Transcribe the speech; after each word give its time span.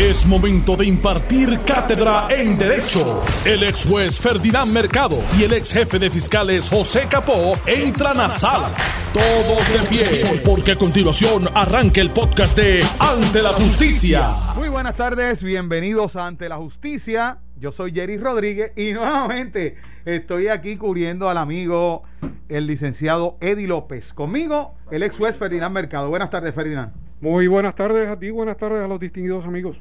Es 0.00 0.24
momento 0.24 0.76
de 0.76 0.86
impartir 0.86 1.60
cátedra 1.66 2.26
en 2.30 2.56
Derecho. 2.56 3.22
El 3.44 3.62
ex 3.64 3.84
juez 3.84 4.18
Ferdinand 4.18 4.72
Mercado 4.72 5.22
y 5.38 5.42
el 5.42 5.52
ex 5.52 5.74
jefe 5.74 5.98
de 5.98 6.08
fiscales 6.08 6.70
José 6.70 7.06
Capó 7.06 7.52
entran 7.66 8.18
a 8.18 8.30
sala. 8.30 8.70
Todos 9.12 9.68
de 9.68 9.78
pie, 9.90 10.40
porque 10.42 10.72
a 10.72 10.76
continuación 10.76 11.42
arranca 11.54 12.00
el 12.00 12.08
podcast 12.12 12.56
de 12.56 12.82
Ante 12.98 13.42
la 13.42 13.52
Justicia. 13.52 14.36
Muy 14.56 14.70
buenas 14.70 14.96
tardes, 14.96 15.42
bienvenidos 15.42 16.16
a 16.16 16.26
Ante 16.26 16.48
la 16.48 16.56
Justicia. 16.56 17.40
Yo 17.58 17.70
soy 17.70 17.92
Jerry 17.92 18.16
Rodríguez 18.16 18.72
y 18.76 18.92
nuevamente 18.94 19.76
estoy 20.06 20.48
aquí 20.48 20.78
cubriendo 20.78 21.28
al 21.28 21.36
amigo, 21.36 22.04
el 22.48 22.66
licenciado 22.66 23.36
Eddie 23.42 23.68
López. 23.68 24.14
Conmigo, 24.14 24.76
el 24.90 25.02
ex 25.02 25.18
juez 25.18 25.36
Ferdinand 25.36 25.74
Mercado. 25.74 26.08
Buenas 26.08 26.30
tardes, 26.30 26.54
Ferdinand. 26.54 27.09
Muy 27.20 27.48
buenas 27.48 27.74
tardes 27.74 28.08
a 28.08 28.18
ti, 28.18 28.30
buenas 28.30 28.56
tardes 28.56 28.82
a 28.82 28.88
los 28.88 28.98
distinguidos 28.98 29.44
amigos. 29.44 29.76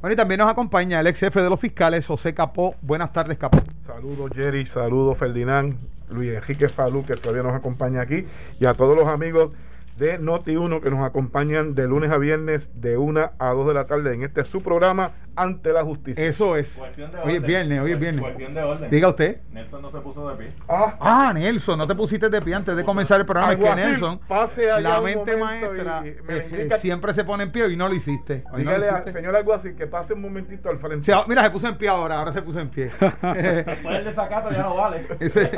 Bueno, 0.00 0.14
y 0.14 0.16
también 0.16 0.38
nos 0.38 0.48
acompaña 0.48 1.00
el 1.00 1.08
ex 1.08 1.18
jefe 1.18 1.42
de 1.42 1.50
los 1.50 1.58
fiscales, 1.58 2.06
José 2.06 2.34
Capó. 2.34 2.76
Buenas 2.82 3.12
tardes, 3.12 3.36
Capó. 3.36 3.58
Saludos 3.84 4.30
Jerry, 4.32 4.64
saludos 4.64 5.18
Ferdinand, 5.18 5.76
Luis 6.08 6.30
Enrique 6.30 6.68
Falú, 6.68 7.04
que 7.04 7.14
todavía 7.14 7.42
nos 7.42 7.54
acompaña 7.54 8.00
aquí, 8.00 8.26
y 8.60 8.66
a 8.66 8.74
todos 8.74 8.96
los 8.96 9.08
amigos 9.08 9.50
de 9.96 10.18
Noti1 10.20 10.80
que 10.82 10.90
nos 10.90 11.06
acompañan 11.06 11.74
de 11.74 11.86
lunes 11.86 12.10
a 12.10 12.18
viernes 12.18 12.70
de 12.80 12.96
1 12.96 13.30
a 13.38 13.48
2 13.50 13.66
de 13.68 13.74
la 13.74 13.86
tarde 13.86 14.12
en 14.12 14.22
este 14.24 14.44
su 14.44 14.60
programa 14.62 15.12
Ante 15.36 15.72
la 15.72 15.84
Justicia. 15.84 16.24
Eso 16.24 16.56
es. 16.56 16.82
Hoy 17.24 17.34
es 17.36 17.42
viernes, 17.42 17.80
hoy 17.80 17.92
es 17.92 18.00
viernes. 18.00 18.22
Cuestión 18.22 18.54
de 18.54 18.62
orden. 18.62 18.90
Diga 18.90 19.08
usted. 19.08 19.40
Nelson 19.52 19.82
no 19.82 19.90
se 19.90 20.00
puso 20.00 20.28
de 20.30 20.36
pie. 20.36 20.48
Ah, 20.68 20.96
Ah, 21.00 21.32
Nelson, 21.34 21.78
no 21.78 21.86
te 21.86 21.94
pusiste 21.94 22.28
de 22.28 22.40
pie 22.42 22.54
antes 22.54 22.76
de 22.76 22.84
comenzar 22.84 23.20
el 23.20 23.26
programa. 23.26 23.52
Es 23.52 23.58
que 23.58 23.74
Nelson, 23.74 24.18
pase 24.26 24.70
allá 24.70 24.80
la 24.96 25.00
mente 25.00 25.36
maestra, 25.36 26.02
y 26.04 26.08
eh, 26.08 26.48
indica- 26.50 26.78
siempre 26.78 27.14
se 27.14 27.22
pone 27.24 27.44
en 27.44 27.52
pie 27.52 27.68
y 27.70 27.76
no 27.76 27.88
lo 27.88 27.94
hiciste. 27.94 28.42
Hoy 28.52 28.64
no 28.64 28.70
lo 28.72 28.76
dígale 28.76 28.88
al 28.88 28.94
hiciste. 29.02 29.12
señor 29.12 29.36
Alguacil 29.36 29.74
que 29.76 29.86
pase 29.86 30.14
un 30.14 30.22
momentito 30.22 30.70
al 30.70 30.78
frente. 30.78 31.04
Sí, 31.04 31.12
ah, 31.12 31.24
mira, 31.28 31.42
se 31.42 31.50
puso 31.50 31.68
en 31.68 31.76
pie 31.76 31.88
ahora, 31.88 32.18
ahora 32.18 32.32
se 32.32 32.42
puso 32.42 32.58
en 32.60 32.68
pie. 32.68 32.90
Después 33.22 33.96
el 33.98 34.04
desacato 34.04 34.50
ya 34.50 34.62
no 34.62 34.74
vale. 34.76 35.06
ese, 35.20 35.50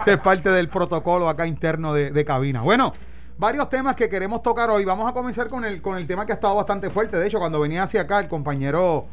ese 0.00 0.12
es 0.12 0.18
parte 0.18 0.48
del 0.50 0.68
protocolo 0.68 1.28
acá 1.28 1.46
interno 1.46 1.92
de, 1.94 2.10
de 2.10 2.24
cabina. 2.24 2.62
Bueno, 2.62 2.92
varios 3.38 3.68
temas 3.68 3.96
que 3.96 4.08
queremos 4.08 4.42
tocar 4.42 4.70
hoy. 4.70 4.84
Vamos 4.84 5.08
a 5.08 5.12
comenzar 5.12 5.48
con 5.48 5.64
el, 5.64 5.80
con 5.82 5.96
el 5.96 6.06
tema 6.06 6.26
que 6.26 6.32
ha 6.32 6.36
estado 6.36 6.54
bastante 6.56 6.90
fuerte. 6.90 7.16
De 7.16 7.26
hecho, 7.26 7.38
cuando 7.38 7.60
venía 7.60 7.82
hacia 7.82 8.02
acá, 8.02 8.20
el 8.20 8.28
compañero 8.28 9.06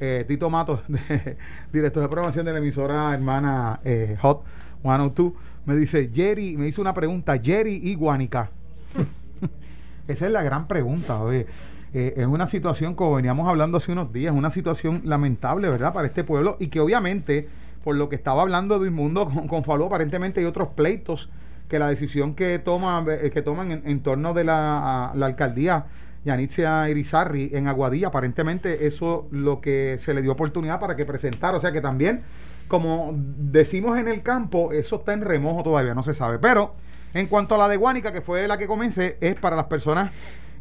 eh, 0.00 0.24
Tito 0.28 0.50
Matos, 0.50 0.80
de- 0.88 1.36
director 1.72 2.02
de 2.02 2.08
programación 2.08 2.46
de 2.46 2.52
la 2.52 2.58
emisora 2.58 3.12
hermana 3.14 3.80
eh, 3.84 4.16
Hot 4.20 4.42
102, 4.82 5.32
me 5.66 5.76
dice, 5.76 6.10
Jerry, 6.14 6.56
me 6.56 6.66
hizo 6.68 6.80
una 6.80 6.94
pregunta, 6.94 7.38
Jerry 7.42 7.80
y 7.82 7.94
Guanica. 7.94 8.50
Esa 10.08 10.26
es 10.26 10.32
la 10.32 10.42
gran 10.42 10.66
pregunta. 10.66 11.20
oye. 11.20 11.46
Eh, 11.94 12.14
es 12.18 12.26
una 12.26 12.46
situación, 12.46 12.94
como 12.94 13.14
veníamos 13.14 13.48
hablando 13.48 13.78
hace 13.78 13.92
unos 13.92 14.12
días, 14.12 14.34
una 14.34 14.50
situación 14.50 15.00
lamentable, 15.04 15.70
¿verdad?, 15.70 15.94
para 15.94 16.06
este 16.06 16.22
pueblo 16.22 16.56
y 16.60 16.66
que 16.68 16.80
obviamente, 16.80 17.48
por 17.82 17.96
lo 17.96 18.10
que 18.10 18.16
estaba 18.16 18.42
hablando 18.42 18.78
Duismundo 18.78 19.26
con, 19.30 19.48
con 19.48 19.64
Falú, 19.64 19.86
aparentemente 19.86 20.40
hay 20.40 20.46
otros 20.46 20.68
pleitos 20.68 21.30
que 21.68 21.78
la 21.78 21.88
decisión 21.88 22.34
que, 22.34 22.58
toma, 22.58 23.04
eh, 23.08 23.30
que 23.32 23.42
toman 23.42 23.82
en, 23.84 24.00
torno 24.00 24.34
de 24.34 24.44
la, 24.44 25.12
la 25.14 25.26
alcaldía 25.26 25.86
Yanitzia 26.24 26.88
Irizarri 26.88 27.50
en 27.52 27.68
Aguadilla, 27.68 28.08
aparentemente 28.08 28.86
eso 28.86 29.28
lo 29.30 29.60
que 29.60 29.96
se 29.98 30.14
le 30.14 30.22
dio 30.22 30.32
oportunidad 30.32 30.80
para 30.80 30.96
que 30.96 31.04
presentara, 31.04 31.56
o 31.56 31.60
sea 31.60 31.72
que 31.72 31.80
también, 31.80 32.22
como 32.66 33.12
decimos 33.14 33.98
en 33.98 34.08
el 34.08 34.22
campo, 34.22 34.72
eso 34.72 34.96
está 34.96 35.12
en 35.12 35.22
remojo 35.22 35.62
todavía, 35.62 35.94
no 35.94 36.02
se 36.02 36.14
sabe, 36.14 36.38
pero 36.38 36.74
en 37.14 37.26
cuanto 37.26 37.54
a 37.54 37.58
la 37.58 37.68
de 37.68 37.76
Guánica, 37.76 38.12
que 38.12 38.20
fue 38.20 38.46
la 38.48 38.58
que 38.58 38.66
comencé, 38.66 39.16
es 39.20 39.36
para 39.36 39.56
las 39.56 39.66
personas 39.66 40.10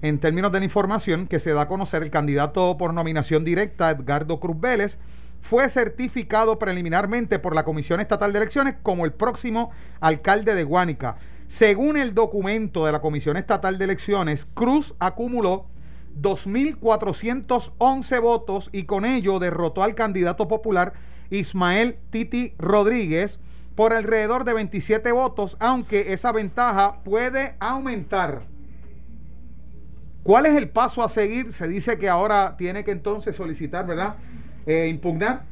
en 0.02 0.20
términos 0.20 0.52
de 0.52 0.60
la 0.60 0.66
información 0.66 1.28
que 1.28 1.40
se 1.40 1.54
da 1.54 1.64
a 1.64 1.68
conocer 1.68 2.04
el 2.04 2.12
candidato 2.12 2.78
por 2.78 2.94
nominación 2.94 3.44
directa, 3.44 3.90
Edgardo 3.92 4.40
Cruz 4.40 4.60
Vélez, 4.60 5.00
fue 5.42 5.70
certificado 5.70 6.60
preliminarmente 6.60 7.40
por 7.40 7.56
la 7.56 7.64
Comisión 7.64 8.00
Estatal 8.00 8.34
de 8.34 8.40
Elecciones 8.40 8.76
como 8.84 9.06
el 9.06 9.14
próximo 9.14 9.72
alcalde 10.00 10.56
de 10.56 10.64
Guánica. 10.64 11.18
Según 11.48 11.98
el 11.98 12.14
documento 12.14 12.86
de 12.86 12.92
la 12.92 13.02
Comisión 13.02 13.38
Estatal 13.38 13.78
de 13.78 13.86
Elecciones, 13.86 14.48
Cruz 14.54 14.96
acumuló 15.00 15.68
2.411 16.22 18.22
votos 18.22 18.70
y 18.74 18.84
con 18.84 19.06
ello 19.06 19.40
derrotó 19.40 19.84
al 19.84 19.96
candidato 19.96 20.48
popular 20.48 20.94
Ismael 21.30 21.98
Titi 22.10 22.54
Rodríguez 22.58 23.40
por 23.76 23.94
alrededor 23.94 24.44
de 24.44 24.54
27 24.54 25.12
votos, 25.12 25.56
aunque 25.60 26.14
esa 26.14 26.32
ventaja 26.32 27.04
puede 27.04 27.56
aumentar. 27.60 28.48
¿Cuál 30.24 30.48
es 30.48 30.56
el 30.56 30.68
paso 30.68 31.04
a 31.04 31.10
seguir? 31.10 31.54
Se 31.54 31.68
dice 31.68 31.98
que 31.98 32.10
ahora 32.10 32.58
tiene 32.58 32.84
que 32.84 32.92
entonces 32.92 33.36
solicitar, 33.36 33.86
¿verdad? 33.86 34.16
Eh, 34.68 34.88
impugnar 34.90 35.44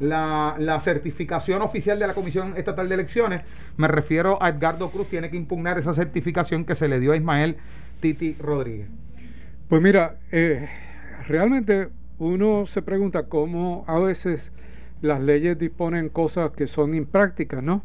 la, 0.00 0.56
la 0.58 0.80
certificación 0.80 1.62
oficial 1.62 1.98
de 1.98 2.06
la 2.08 2.14
Comisión 2.14 2.54
Estatal 2.56 2.88
de 2.88 2.94
Elecciones. 2.94 3.42
Me 3.76 3.88
refiero 3.88 4.42
a 4.42 4.48
Edgardo 4.48 4.90
Cruz, 4.90 5.08
tiene 5.08 5.30
que 5.30 5.36
impugnar 5.36 5.78
esa 5.78 5.94
certificación 5.94 6.64
que 6.64 6.74
se 6.74 6.88
le 6.88 6.98
dio 7.00 7.12
a 7.12 7.16
Ismael 7.16 7.56
Titi 8.00 8.36
Rodríguez. 8.38 8.88
Pues 9.68 9.80
mira, 9.80 10.16
eh, 10.32 10.68
realmente 11.26 11.88
uno 12.18 12.66
se 12.66 12.82
pregunta 12.82 13.24
cómo 13.24 13.84
a 13.86 13.98
veces 13.98 14.52
las 15.02 15.20
leyes 15.20 15.58
disponen 15.58 16.08
cosas 16.08 16.50
que 16.50 16.66
son 16.66 16.94
imprácticas, 16.94 17.62
¿no? 17.62 17.84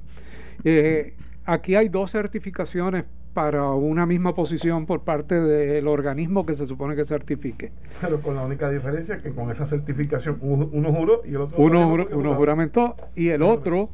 Eh, 0.63 1.13
aquí 1.45 1.75
hay 1.75 1.90
dos 1.90 2.11
certificaciones 2.11 3.05
para 3.34 3.70
una 3.72 4.06
misma 4.06 4.36
posición 4.36 4.86
por 4.86 5.02
parte 5.02 5.40
del 5.40 5.88
organismo 5.88 6.46
que 6.46 6.54
se 6.54 6.66
supone 6.66 6.96
que 6.96 7.04
certifique. 7.04 7.72
Pero 8.02 8.22
con 8.22 8.36
la 8.36 8.44
única 8.44 8.70
diferencia 8.70 9.18
que 9.18 9.32
con 9.32 9.50
esa 9.50 9.66
certificación 9.66 10.38
uno 10.42 10.94
juró 10.94 11.22
y 11.26 11.30
el 11.30 11.38
otro 11.42 11.58
Uno, 11.58 11.90
porque 11.90 12.16
uno 12.16 12.36
juramentó 12.36 12.96
y 13.16 13.30
el 13.30 13.42
otro 13.42 13.90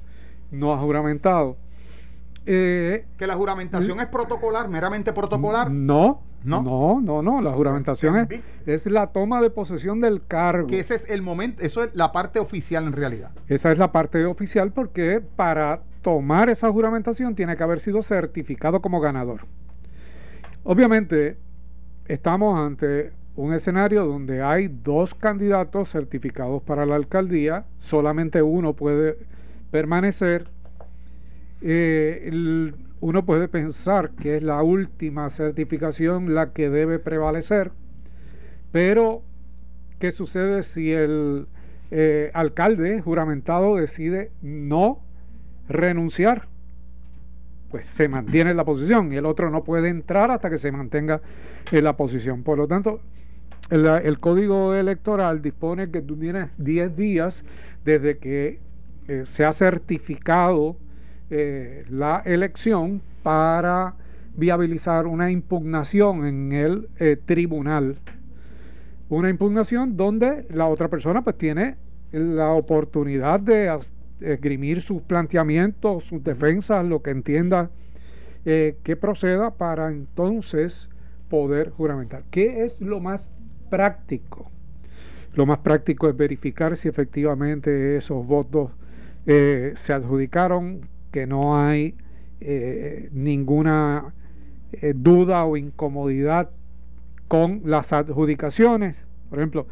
no 0.52 0.74
ha 0.74 0.78
juramentado. 0.78 1.58
Eh, 2.46 3.06
Que 3.18 3.28
la 3.28 3.36
juramentación 3.36 4.00
es 4.00 4.08
protocolar, 4.08 4.70
meramente 4.70 5.14
protocolar. 5.14 5.70
No, 5.72 6.22
¿No? 6.44 6.64
no, 6.64 7.02
no, 7.02 7.22
no, 7.22 7.42
La 7.42 7.52
juramentación 7.52 8.28
es, 8.30 8.42
es 8.66 8.86
la 8.88 9.08
toma 9.08 9.42
de 9.42 9.50
posesión 9.50 10.02
del 10.02 10.26
cargo. 10.26 10.68
Que 10.68 10.80
ese 10.80 10.96
es 10.96 11.10
el 11.10 11.22
momento, 11.22 11.64
eso 11.64 11.84
es 11.84 11.94
la 11.96 12.12
parte 12.12 12.40
oficial 12.40 12.86
en 12.88 12.94
realidad. 12.94 13.32
Esa 13.48 13.72
es 13.72 13.78
la 13.78 13.92
parte 13.92 14.26
oficial 14.26 14.72
porque 14.72 15.22
para 15.36 15.82
tomar 16.02 16.50
esa 16.50 16.72
juramentación 16.72 17.36
tiene 17.36 17.58
que 17.58 17.64
haber 17.64 17.80
sido 17.80 18.02
certificado 18.02 18.82
como 18.82 19.00
ganador. 19.00 19.42
Obviamente, 20.64 21.38
estamos 22.06 22.60
ante 22.60 23.12
un 23.36 23.54
escenario 23.54 24.06
donde 24.06 24.42
hay 24.42 24.68
dos 24.68 25.16
candidatos 25.16 25.90
certificados 25.90 26.62
para 26.64 26.86
la 26.86 26.96
alcaldía, 26.96 27.66
solamente 27.78 28.42
uno 28.42 28.74
puede 28.74 29.18
permanecer. 29.72 30.46
Eh, 31.62 32.74
uno 33.02 33.26
puede 33.26 33.48
pensar 33.48 34.12
que 34.12 34.38
es 34.38 34.44
la 34.44 34.62
última 34.62 35.30
certificación 35.30 36.34
la 36.34 36.52
que 36.52 36.70
debe 36.70 37.00
prevalecer, 37.00 37.72
pero 38.72 39.22
¿qué 40.00 40.12
sucede 40.12 40.64
si 40.64 40.92
el 40.92 41.48
eh, 41.92 42.32
alcalde 42.34 43.02
juramentado 43.02 43.76
decide 43.76 44.32
no 44.42 45.00
renunciar? 45.69 46.47
Pues 47.72 47.85
se 47.85 48.09
mantiene 48.09 48.52
en 48.52 48.57
la 48.57 48.66
posición 48.66 49.13
y 49.13 49.16
el 49.16 49.25
otro 49.25 49.52
no 49.52 49.63
puede 49.63 49.90
entrar 49.90 50.31
hasta 50.31 50.50
que 50.50 50.57
se 50.57 50.72
mantenga 50.72 51.22
en 51.72 51.84
la 51.84 51.96
posición. 51.96 52.44
Por 52.44 52.57
lo 52.57 52.68
tanto, 52.68 53.00
el, 53.69 54.19
código 54.19 54.74
electoral 54.74 55.41
dispone 55.41 55.91
que 55.91 56.02
tú 56.02 56.18
tienes 56.18 56.50
10 56.58 56.97
días 56.97 57.46
desde 57.85 58.18
que 58.18 58.59
eh, 59.08 59.22
se 59.25 59.46
ha 59.46 59.52
certificado 59.52 60.75
eh, 61.29 61.85
la 61.90 62.24
elección 62.25 63.02
para 63.22 63.94
viabilizar 64.35 65.06
una 65.06 65.29
impugnación 65.29 66.25
en 66.25 66.52
el 66.52 66.90
eh, 66.97 67.18
tribunal. 67.24 67.97
Una 69.09 69.29
impugnación 69.29 69.96
donde 69.96 70.47
la 70.50 70.66
otra 70.66 70.88
persona 70.88 71.22
pues 71.22 71.38
tiene 71.38 71.76
la 72.11 72.49
oportunidad 72.49 73.40
de 73.40 73.70
esgrimir 74.22 74.82
sus 74.82 75.02
planteamientos, 75.02 76.04
sus 76.04 76.24
defensas, 76.24 76.86
lo 76.86 77.02
que 77.02 77.12
entienda 77.12 77.70
eh, 78.46 78.78
que 78.84 78.96
proceda 78.96 79.52
para 79.52 79.90
entonces 79.90 80.90
poder 81.30 81.70
juramentar. 81.70 82.24
¿Qué 82.32 82.64
es 82.64 82.82
lo 82.82 83.00
más 83.00 83.34
práctico? 83.70 84.50
Lo 85.34 85.46
más 85.46 85.60
práctico 85.60 86.10
es 86.10 86.18
verificar 86.18 86.76
si 86.78 86.88
efectivamente 86.88 87.98
esos 87.98 88.26
votos 88.26 88.72
eh, 89.26 89.74
se 89.76 89.94
adjudicaron, 89.94 90.82
que 91.12 91.28
no 91.28 91.60
hay 91.60 91.96
eh, 92.42 93.10
ninguna 93.12 94.14
duda 94.94 95.46
o 95.46 95.58
incomodidad 95.58 96.52
con 97.28 97.62
las 97.66 97.92
adjudicaciones. 97.92 99.04
Por 99.30 99.40
ejemplo, 99.40 99.68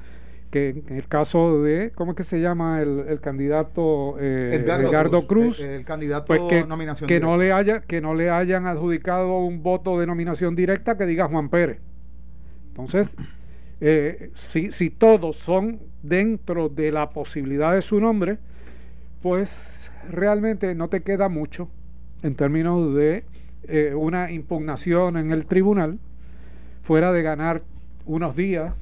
que 0.58 0.84
en 0.88 0.96
el 0.96 1.08
caso 1.08 1.62
de, 1.62 1.92
¿cómo 1.96 2.12
es 2.12 2.18
que 2.18 2.24
se 2.24 2.40
llama 2.40 2.82
el, 2.82 3.06
el 3.08 3.20
candidato 3.20 4.18
eh, 4.20 4.52
Edgardo, 4.54 5.28
Cruz? 5.28 5.60
El, 5.60 5.70
el 5.70 5.86
candidato 5.86 6.26
pues 6.26 6.42
que, 6.50 6.66
nominación 6.66 7.08
que 7.08 7.20
no 7.20 7.38
directa. 7.38 7.46
le 7.46 7.52
haya 7.54 7.82
que 7.82 8.02
no 8.02 8.16
le 8.16 8.30
hayan 8.30 8.68
adjudicado 8.68 9.40
un 9.40 9.64
voto 9.64 10.00
de 10.00 10.08
nominación 10.08 10.56
directa 10.56 10.98
que 10.98 11.06
diga 11.06 11.28
Juan 11.28 11.50
Pérez 11.50 11.80
entonces 12.70 13.16
eh, 13.80 14.32
si, 14.34 14.72
si 14.72 14.90
todos 14.90 15.38
son 15.38 15.80
dentro 16.02 16.70
de 16.70 16.92
la 16.92 17.12
posibilidad 17.12 17.74
de 17.74 17.82
su 17.82 18.00
nombre, 18.00 18.40
pues 19.22 19.92
realmente 20.10 20.74
no 20.74 20.88
te 20.88 21.02
queda 21.02 21.30
mucho 21.30 21.70
en 22.24 22.36
términos 22.36 22.96
de 22.96 23.24
eh, 23.68 23.94
una 23.94 24.32
impugnación 24.32 25.18
en 25.18 25.32
el 25.32 25.46
tribunal, 25.46 26.00
fuera 26.82 27.12
de 27.12 27.22
ganar 27.22 27.62
unos 28.06 28.36
días 28.36 28.74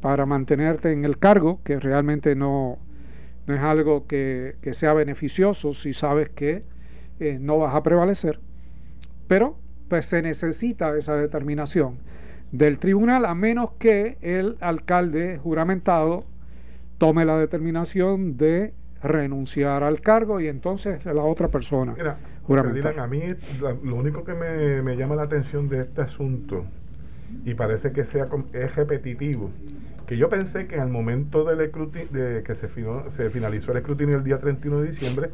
para 0.00 0.26
mantenerte 0.26 0.92
en 0.92 1.04
el 1.04 1.18
cargo, 1.18 1.60
que 1.64 1.78
realmente 1.78 2.34
no, 2.34 2.78
no 3.46 3.54
es 3.54 3.60
algo 3.60 4.06
que, 4.06 4.56
que 4.62 4.72
sea 4.74 4.92
beneficioso 4.94 5.74
si 5.74 5.92
sabes 5.92 6.30
que 6.30 6.62
eh, 7.20 7.38
no 7.40 7.58
vas 7.58 7.74
a 7.74 7.82
prevalecer, 7.82 8.40
pero 9.28 9.56
pues 9.88 10.06
se 10.06 10.22
necesita 10.22 10.96
esa 10.96 11.16
determinación 11.16 11.96
del 12.52 12.78
tribunal 12.78 13.24
a 13.26 13.34
menos 13.34 13.72
que 13.78 14.16
el 14.22 14.56
alcalde 14.60 15.38
juramentado 15.38 16.24
tome 16.98 17.24
la 17.24 17.38
determinación 17.38 18.36
de 18.36 18.72
renunciar 19.02 19.82
al 19.82 20.00
cargo 20.00 20.40
y 20.40 20.48
entonces 20.48 21.04
la 21.06 21.22
otra 21.22 21.48
persona 21.48 21.94
Mira, 21.96 22.18
juramentada. 22.42 23.02
a 23.04 23.06
mí 23.06 23.22
la- 23.60 23.72
lo 23.82 23.96
único 23.96 24.24
que 24.24 24.34
me, 24.34 24.82
me 24.82 24.96
llama 24.96 25.14
la 25.14 25.22
atención 25.22 25.68
de 25.68 25.82
este 25.82 26.02
asunto, 26.02 26.64
y 27.44 27.54
parece 27.54 27.92
que 27.92 28.04
sea 28.04 28.26
es 28.52 28.76
repetitivo, 28.76 29.50
que 30.06 30.16
yo 30.16 30.28
pensé 30.28 30.66
que 30.66 30.80
al 30.80 30.88
momento 30.88 31.44
del 31.44 31.58
de 31.58 32.42
que 32.44 32.54
se, 32.54 32.68
finalizó 33.30 33.72
el 33.72 33.78
escrutinio 33.78 34.16
el 34.16 34.24
día 34.24 34.38
31 34.38 34.80
de 34.80 34.88
diciembre, 34.88 35.30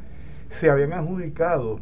se 0.51 0.71
habían 0.71 0.93
adjudicado, 0.93 1.81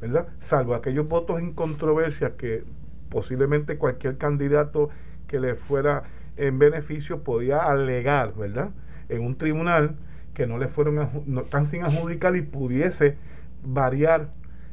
¿verdad? 0.00 0.28
Salvo 0.40 0.74
aquellos 0.74 1.08
votos 1.08 1.38
en 1.38 1.52
controversia 1.52 2.36
que 2.36 2.64
posiblemente 3.10 3.78
cualquier 3.78 4.16
candidato 4.18 4.90
que 5.28 5.40
le 5.40 5.54
fuera 5.54 6.04
en 6.36 6.58
beneficio 6.58 7.22
podía 7.22 7.64
alegar, 7.64 8.34
¿verdad? 8.34 8.70
En 9.08 9.22
un 9.22 9.36
tribunal 9.36 9.96
que 10.34 10.46
no 10.46 10.58
le 10.58 10.68
fueron 10.68 11.08
tan 11.48 11.66
sin 11.66 11.82
adjudicar 11.82 12.36
y 12.36 12.42
pudiese 12.42 13.16
variar 13.64 14.28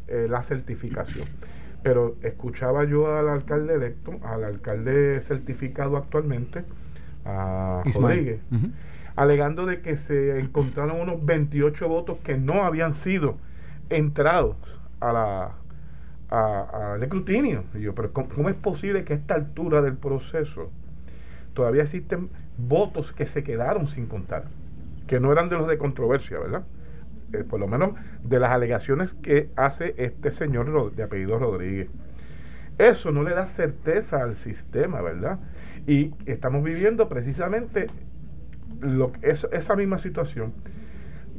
eh, 0.08 0.28
la 0.30 0.44
certificación. 0.44 1.28
Pero 1.84 2.16
escuchaba 2.24 2.86
yo 2.86 3.16
al 3.18 3.28
alcalde 3.30 3.76
electo, 3.76 4.14
al 4.24 4.44
alcalde 4.46 5.22
certificado 5.22 5.98
actualmente, 5.98 6.64
a. 7.26 7.84
Rodríguez, 8.10 8.40
alegando 9.16 9.66
de 9.66 9.82
que 9.82 9.98
se 9.98 10.40
encontraron 10.40 11.00
unos 11.00 11.24
28 11.26 11.88
votos 11.88 12.18
que 12.24 12.38
no 12.38 12.64
habían 12.64 12.94
sido 12.94 13.36
entrados 13.90 14.56
a 15.00 15.12
la 15.14 15.52
a- 16.30 16.94
al 16.94 17.04
escrutinio. 17.04 17.64
Y 17.76 17.82
yo, 17.82 17.94
pero 17.94 18.12
¿cómo, 18.12 18.28
cómo 18.30 18.50
es 18.50 18.56
posible 18.56 19.04
que 19.04 19.14
a 19.14 19.16
esta 19.18 19.36
altura 19.36 19.82
del 19.84 19.96
proceso 19.96 20.72
todavía 21.54 21.84
existen 21.84 22.30
votos 22.58 23.12
que 23.14 23.28
se 23.28 23.44
quedaron 23.44 23.88
sin 23.88 24.08
contar? 24.08 24.46
Que 25.06 25.20
no 25.20 25.32
eran 25.32 25.50
de 25.50 25.58
los 25.58 25.68
de 25.68 25.78
controversia, 25.78 26.40
¿verdad? 26.40 26.64
Eh, 27.34 27.44
por 27.44 27.60
lo 27.60 27.68
menos 27.68 27.92
de 28.24 28.40
las 28.40 28.52
alegaciones 28.52 29.14
que 29.16 29.50
hace 29.56 29.96
este 29.98 30.32
señor 30.32 30.94
de 30.96 31.04
apellido 31.04 31.40
Rodríguez. 31.40 31.90
Eso 32.78 33.12
no 33.12 33.24
le 33.24 33.32
da 33.32 33.46
certeza 33.48 34.22
al 34.24 34.36
sistema, 34.36 35.02
¿verdad? 35.02 35.40
Y 35.88 36.12
estamos 36.26 36.64
viviendo 36.64 37.10
precisamente 37.10 37.88
lo, 38.82 39.12
es- 39.22 39.48
esa 39.52 39.76
misma 39.76 39.98
situación. 39.98 40.54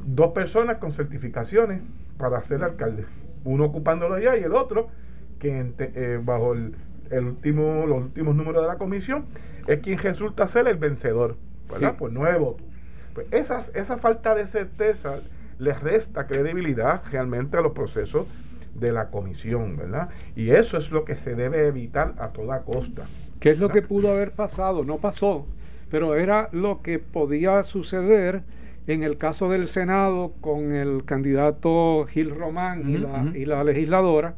Dos 0.05 0.33
personas 0.33 0.79
con 0.79 0.93
certificaciones 0.93 1.81
para 2.19 2.43
ser 2.43 2.63
alcalde. 2.65 3.05
Uno 3.45 3.65
ocupándolo 3.65 4.15
allá 4.17 4.37
y 4.37 4.43
el 4.43 4.55
otro 4.55 4.89
que 5.39 5.61
ente- 5.61 5.93
eh, 5.95 6.21
bajo 6.23 6.55
el, 6.55 6.75
el 7.11 7.25
último, 7.25 7.87
los 7.87 8.03
últimos 8.05 8.35
números 8.35 8.63
de 8.63 8.69
la 8.69 8.79
comisión 8.79 9.27
es 9.67 9.79
quien 9.81 9.99
resulta 9.99 10.47
ser 10.47 10.67
el 10.69 10.77
vencedor, 10.77 11.37
¿verdad? 11.71 11.93
Sí. 11.93 11.97
Por 11.99 12.13
nueve 12.13 12.39
votos. 12.39 12.67
Pues 13.15 13.27
esas, 13.31 13.71
esa 13.77 13.97
falta 13.97 14.35
de 14.35 14.45
certeza 14.47 15.21
les 15.59 15.81
resta 15.83 16.27
credibilidad 16.27 17.03
realmente 17.11 17.57
a 17.57 17.61
los 17.61 17.73
procesos 17.73 18.27
de 18.75 18.93
la 18.93 19.11
comisión, 19.11 19.77
¿verdad? 19.77 20.09
Y 20.37 20.51
eso 20.51 20.79
es 20.79 20.91
lo 20.91 21.05
que 21.05 21.17
se 21.17 21.35
debe 21.35 21.67
evitar 21.67 22.15
a 22.19 22.29
toda 22.29 22.63
costa. 22.63 23.07
¿Qué 23.41 23.51
es 23.51 23.59
lo 23.59 23.69
que 23.69 23.83
pudo 23.83 24.11
haber 24.11 24.33
pasado? 24.33 24.85
No 24.85 24.99
pasó, 24.99 25.47
pero 25.91 26.17
era 26.17 26.49
lo 26.53 26.83
que 26.83 26.99
podía 26.99 27.63
suceder 27.63 28.43
en 28.87 29.03
el 29.03 29.17
caso 29.17 29.49
del 29.49 29.69
Senado 29.69 30.33
con 30.41 30.75
el 30.75 31.05
candidato 31.05 32.07
Gil 32.11 32.35
Román 32.35 32.89
y, 32.89 32.99
la, 32.99 33.33
y 33.35 33.45
la 33.45 33.65
legisladora, 33.65 34.35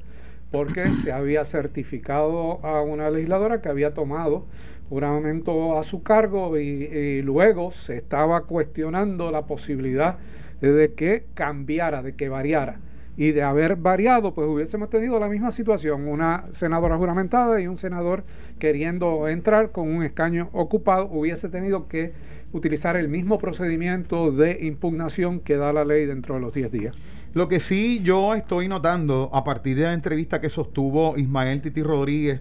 porque 0.52 0.86
se 1.02 1.12
había 1.12 1.44
certificado 1.44 2.64
a 2.64 2.82
una 2.82 3.10
legisladora 3.10 3.60
que 3.60 3.68
había 3.68 3.94
tomado 3.94 4.46
juramento 4.88 5.78
a 5.78 5.82
su 5.82 6.04
cargo 6.04 6.56
y, 6.58 6.62
y 6.62 7.22
luego 7.22 7.72
se 7.72 7.96
estaba 7.96 8.42
cuestionando 8.42 9.32
la 9.32 9.42
posibilidad 9.42 10.18
de 10.60 10.92
que 10.94 11.24
cambiara, 11.34 12.02
de 12.02 12.14
que 12.14 12.28
variara. 12.28 12.80
Y 13.18 13.32
de 13.32 13.42
haber 13.42 13.76
variado, 13.76 14.34
pues 14.34 14.46
hubiésemos 14.46 14.90
tenido 14.90 15.18
la 15.18 15.28
misma 15.28 15.50
situación, 15.50 16.06
una 16.06 16.44
senadora 16.52 16.98
juramentada 16.98 17.58
y 17.60 17.66
un 17.66 17.78
senador 17.78 18.24
queriendo 18.58 19.28
entrar 19.28 19.72
con 19.72 19.88
un 19.88 20.02
escaño 20.02 20.50
ocupado, 20.52 21.08
hubiese 21.10 21.48
tenido 21.48 21.88
que 21.88 22.12
utilizar 22.52 22.96
el 22.96 23.08
mismo 23.08 23.38
procedimiento 23.38 24.32
de 24.32 24.58
impugnación 24.62 25.40
que 25.40 25.56
da 25.56 25.72
la 25.72 25.84
ley 25.84 26.04
dentro 26.04 26.34
de 26.34 26.40
los 26.42 26.52
10 26.52 26.72
días. 26.72 26.96
Lo 27.32 27.48
que 27.48 27.60
sí 27.60 28.00
yo 28.02 28.34
estoy 28.34 28.68
notando 28.68 29.30
a 29.32 29.44
partir 29.44 29.76
de 29.76 29.84
la 29.84 29.92
entrevista 29.92 30.40
que 30.40 30.48
sostuvo 30.48 31.16
Ismael 31.18 31.60
Titi 31.60 31.82
Rodríguez 31.82 32.40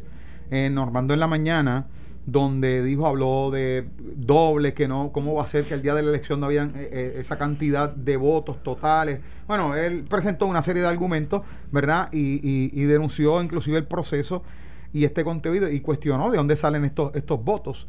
en 0.52 0.76
Normando 0.76 1.14
en 1.14 1.20
la 1.20 1.28
mañana, 1.28 1.88
donde 2.26 2.82
dijo, 2.82 3.06
habló 3.06 3.52
de 3.52 3.88
doble, 4.16 4.74
que 4.74 4.88
no, 4.88 5.12
cómo 5.12 5.36
va 5.36 5.44
a 5.44 5.48
ser 5.48 5.68
que 5.68 5.76
el 5.76 5.84
día 5.84 5.94
de 5.94 6.02
la 6.02 6.10
elección 6.10 6.40
no 6.40 6.48
habían 6.48 6.70
eh, 6.70 6.90
eh, 6.92 7.16
esa 7.18 7.38
cantidad 7.38 7.90
de 7.90 8.18
votos 8.18 8.64
totales. 8.64 9.20
Bueno, 9.48 9.76
él 9.76 10.06
presentó 10.10 10.48
una 10.48 10.64
serie 10.64 10.82
de 10.82 10.88
argumentos, 10.88 11.44
¿verdad? 11.72 12.10
Y, 12.12 12.40
y- 12.74 12.86
denunció 12.86 13.42
inclusive 13.44 13.78
el 13.78 13.86
proceso 13.86 14.44
y 14.92 15.06
este 15.06 15.24
contenido 15.24 15.70
y 15.70 15.82
cuestionó 15.82 16.32
de 16.32 16.38
dónde 16.38 16.56
salen 16.56 16.84
estos, 16.86 17.16
estos 17.16 17.44
votos 17.44 17.88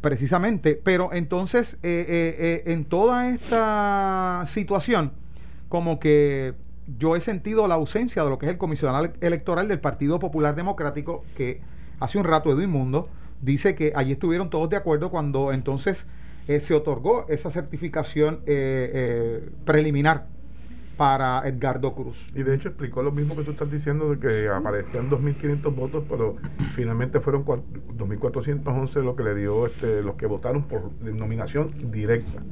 precisamente. 0.00 0.80
Pero 0.82 1.12
entonces, 1.12 1.76
eh, 1.82 2.62
en 2.66 2.84
toda 2.84 3.30
esta 3.30 4.44
situación, 4.48 5.12
como 5.68 6.00
que 6.00 6.54
yo 6.98 7.14
he 7.14 7.20
sentido 7.20 7.68
la 7.68 7.74
ausencia 7.74 8.24
de 8.24 8.30
lo 8.30 8.38
que 8.38 8.46
es 8.46 8.52
el 8.52 8.58
comisionado 8.58 9.12
electoral 9.20 9.68
del 9.68 9.78
Partido 9.78 10.18
Popular 10.18 10.54
Democrático, 10.56 11.24
que 11.36 11.60
hace 12.00 12.18
un 12.18 12.24
rato 12.24 12.50
Edwin 12.50 12.70
Mundo 12.70 13.08
dice 13.42 13.74
que 13.74 13.92
allí 13.94 14.12
estuvieron 14.12 14.50
todos 14.50 14.68
de 14.70 14.76
acuerdo 14.76 15.10
cuando 15.10 15.52
entonces 15.52 16.06
eh, 16.48 16.60
se 16.60 16.74
otorgó 16.74 17.26
esa 17.28 17.50
certificación 17.50 18.40
eh, 18.46 18.90
eh, 18.94 19.50
preliminar 19.64 20.26
para 20.96 21.46
Edgardo 21.46 21.94
Cruz. 21.94 22.26
Y 22.34 22.42
de 22.42 22.56
hecho 22.56 22.68
explicó 22.70 23.04
lo 23.04 23.12
mismo 23.12 23.36
que 23.36 23.44
tú 23.44 23.52
estás 23.52 23.70
diciendo 23.70 24.10
de 24.12 24.18
que 24.18 24.48
aparecían 24.48 25.08
2.500 25.08 25.72
votos, 25.72 26.04
pero 26.08 26.34
finalmente 26.74 27.20
fueron 27.20 27.44
cua- 27.44 27.62
2.411 27.96 29.04
lo 29.04 29.14
que 29.14 29.22
le 29.22 29.34
dio 29.36 29.66
este, 29.66 30.02
los 30.02 30.16
que 30.16 30.26
votaron 30.26 30.64
por 30.64 30.90
nominación 31.02 31.92
directa. 31.92 32.42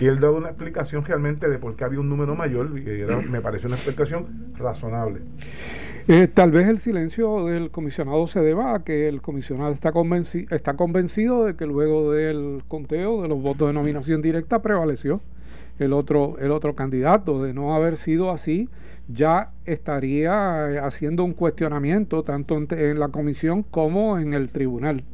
Y 0.00 0.06
él 0.06 0.18
daba 0.18 0.36
una 0.38 0.48
explicación 0.48 1.04
realmente 1.04 1.48
de 1.48 1.58
por 1.58 1.76
qué 1.76 1.84
había 1.84 2.00
un 2.00 2.08
número 2.08 2.34
mayor 2.34 2.76
y 2.76 3.28
me 3.30 3.40
pareció 3.40 3.68
una 3.68 3.76
explicación 3.76 4.54
razonable. 4.56 5.20
Eh, 6.06 6.28
tal 6.28 6.50
vez 6.50 6.68
el 6.68 6.80
silencio 6.80 7.46
del 7.46 7.70
comisionado 7.70 8.26
se 8.26 8.40
deba 8.40 8.74
a 8.74 8.84
que 8.84 9.08
el 9.08 9.22
comisionado 9.22 9.72
está, 9.72 9.90
convenci- 9.90 10.46
está 10.52 10.74
convencido 10.74 11.46
de 11.46 11.56
que 11.56 11.64
luego 11.64 12.12
del 12.12 12.62
conteo 12.68 13.22
de 13.22 13.28
los 13.28 13.40
votos 13.40 13.68
de 13.68 13.72
nominación 13.72 14.20
directa 14.20 14.60
prevaleció 14.60 15.22
el 15.78 15.94
otro, 15.94 16.36
el 16.40 16.50
otro 16.50 16.74
candidato. 16.74 17.42
De 17.42 17.54
no 17.54 17.74
haber 17.74 17.96
sido 17.96 18.30
así, 18.30 18.68
ya 19.08 19.52
estaría 19.64 20.72
eh, 20.72 20.78
haciendo 20.78 21.24
un 21.24 21.32
cuestionamiento 21.32 22.22
tanto 22.22 22.54
en, 22.56 23.00
la 23.00 23.08
comisión 23.08 23.62
como 23.62 24.18
en 24.18 24.34
el 24.34 24.50
tribunal 24.50 25.04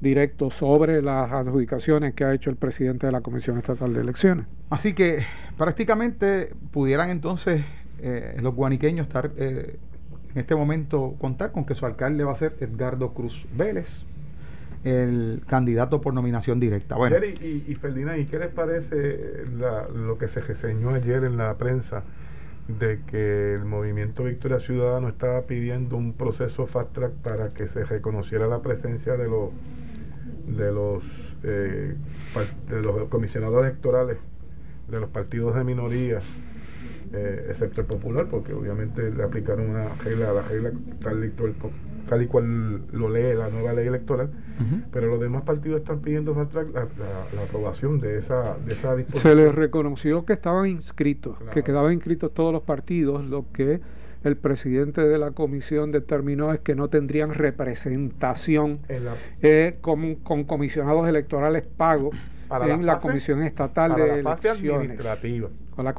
directo 0.00 0.50
sobre 0.50 1.02
las 1.02 1.30
adjudicaciones 1.30 2.14
que 2.14 2.24
ha 2.24 2.34
hecho 2.34 2.50
el 2.50 2.56
presidente 2.56 3.06
de 3.06 3.12
la 3.12 3.20
Comisión 3.20 3.58
Estatal 3.58 3.94
de 3.94 4.00
Elecciones. 4.00 4.46
Así 4.70 4.92
que 4.92 5.20
prácticamente 5.56 6.52
pudieran 6.72 7.10
entonces 7.10 7.62
eh, 8.00 8.36
los 8.42 8.52
guaniqueños 8.56 9.06
estar 9.06 9.30
eh, 9.36 9.76
en 10.34 10.40
este 10.40 10.54
momento 10.54 11.14
contar 11.18 11.52
con 11.52 11.64
que 11.64 11.74
su 11.74 11.86
alcalde 11.86 12.24
va 12.24 12.32
a 12.32 12.36
ser 12.36 12.56
Edgardo 12.60 13.12
Cruz 13.12 13.46
Vélez, 13.56 14.04
el 14.84 15.42
candidato 15.46 16.00
por 16.00 16.14
nominación 16.14 16.58
directa. 16.58 16.96
Bueno, 16.96 17.16
Jerry 17.16 17.64
y, 17.66 17.70
y 17.70 17.74
Ferdinand, 17.74 18.18
¿y 18.18 18.26
qué 18.26 18.38
les 18.38 18.48
parece 18.48 19.44
lo 19.94 20.18
que 20.18 20.28
se 20.28 20.40
reseñó 20.40 20.90
ayer 20.90 21.24
en 21.24 21.36
la 21.36 21.54
prensa 21.54 22.02
de 22.68 23.00
que 23.06 23.54
el 23.54 23.64
movimiento 23.64 24.24
Victoria 24.24 24.60
Ciudadano 24.60 25.08
estaba 25.08 25.42
pidiendo 25.42 25.96
un 25.96 26.12
proceso 26.12 26.66
fast 26.66 26.92
track 26.92 27.12
para 27.12 27.52
que 27.52 27.68
se 27.68 27.84
reconociera 27.84 28.46
la 28.46 28.60
presencia 28.60 29.16
de 29.16 29.28
los 29.28 29.50
de 30.46 30.72
los 30.72 31.02
eh, 31.42 31.94
de 32.68 32.82
los 32.82 33.08
comisionados 33.08 33.64
electorales 33.64 34.18
de 34.88 35.00
los 35.00 35.10
partidos 35.10 35.54
de 35.56 35.64
minoría 35.64 36.20
eh, 37.12 37.46
excepto 37.50 37.80
el 37.82 37.86
popular 37.86 38.26
porque 38.30 38.52
obviamente 38.52 39.10
le 39.10 39.22
aplicaron 39.22 39.68
una 39.70 39.88
regla 39.96 40.32
la 40.32 40.42
regla 40.42 40.72
tal 41.02 41.22
el, 41.22 41.32
co- 41.32 41.70
tal 42.08 42.22
y 42.22 42.26
cual 42.26 42.80
lo 42.92 43.08
lee 43.08 43.34
la 43.36 43.48
nueva 43.48 43.72
ley 43.72 43.86
electoral, 43.86 44.30
pero 44.92 45.06
los 45.08 45.20
demás 45.20 45.42
partidos 45.42 45.80
están 45.80 46.00
pidiendo 46.00 46.34
la, 46.34 46.70
la, 47.34 47.42
aprobación 47.42 48.00
de 48.00 48.18
esa, 48.18 48.56
de 48.66 48.72
esa 48.74 48.94
disposición. 48.96 49.36
Se 49.36 49.36
les 49.36 49.54
reconoció 49.54 50.24
que 50.24 50.32
estaban 50.32 50.66
inscritos, 50.68 51.36
que 51.52 51.62
quedaban 51.62 51.92
inscritos 51.92 52.32
todos 52.34 52.52
los 52.52 52.62
partidos, 52.62 53.24
lo 53.24 53.44
que 53.52 53.80
el 54.24 54.36
presidente 54.36 55.00
de 55.00 55.18
la 55.18 55.32
comisión 55.32 55.90
determinó 55.90 56.52
es 56.52 56.60
que 56.60 56.74
no 56.76 56.88
tendrían 56.88 57.34
representación 57.34 58.78
eh, 59.42 59.76
con, 59.80 60.14
comisionados 60.44 61.08
electorales 61.08 61.64
pagos 61.76 62.14
en 62.66 62.86
la 62.86 62.98
comisión 62.98 63.42
estatal 63.42 63.94
de 63.94 64.20
elecciones. 64.20 65.00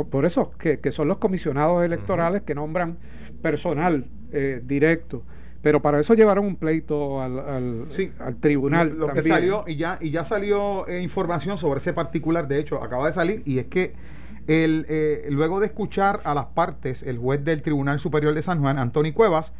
por 0.09 0.25
eso 0.25 0.51
que, 0.57 0.91
son 0.91 1.07
los 1.07 1.17
comisionados 1.17 1.83
electorales 1.83 2.43
que 2.43 2.55
nombran 2.55 2.97
personal 3.41 4.05
eh, 4.31 4.61
directo 4.63 5.23
pero 5.63 5.81
para 5.81 5.97
eso 6.01 6.13
llevaron 6.13 6.45
un 6.45 6.57
pleito 6.57 7.21
al, 7.21 7.39
al, 7.39 8.35
tribunal. 8.41 8.97
Lo, 8.97 9.07
que 9.13 9.23
salió, 9.23 9.63
y 9.65 9.77
ya, 9.77 9.97
y 10.01 10.11
ya 10.11 10.25
salió 10.25 10.85
eh, 10.89 11.01
información 11.01 11.57
sobre 11.57 11.79
ese 11.79 11.93
particular, 11.93 12.49
de 12.49 12.59
hecho, 12.59 12.83
acaba 12.83 13.07
de 13.07 13.13
salir, 13.13 13.43
y 13.45 13.59
es 13.59 13.67
que 13.67 13.93
el, 14.47 14.85
eh, 14.89 15.25
luego 15.29 15.61
de 15.61 15.67
escuchar 15.67 16.19
a 16.25 16.33
las 16.33 16.47
partes, 16.47 17.01
el 17.01 17.17
juez 17.17 17.45
del 17.45 17.61
Tribunal 17.61 18.01
Superior 18.01 18.33
de 18.33 18.41
San 18.41 18.59
Juan, 18.59 18.77
Antonio 18.77 19.13
Cuevas, 19.13 19.53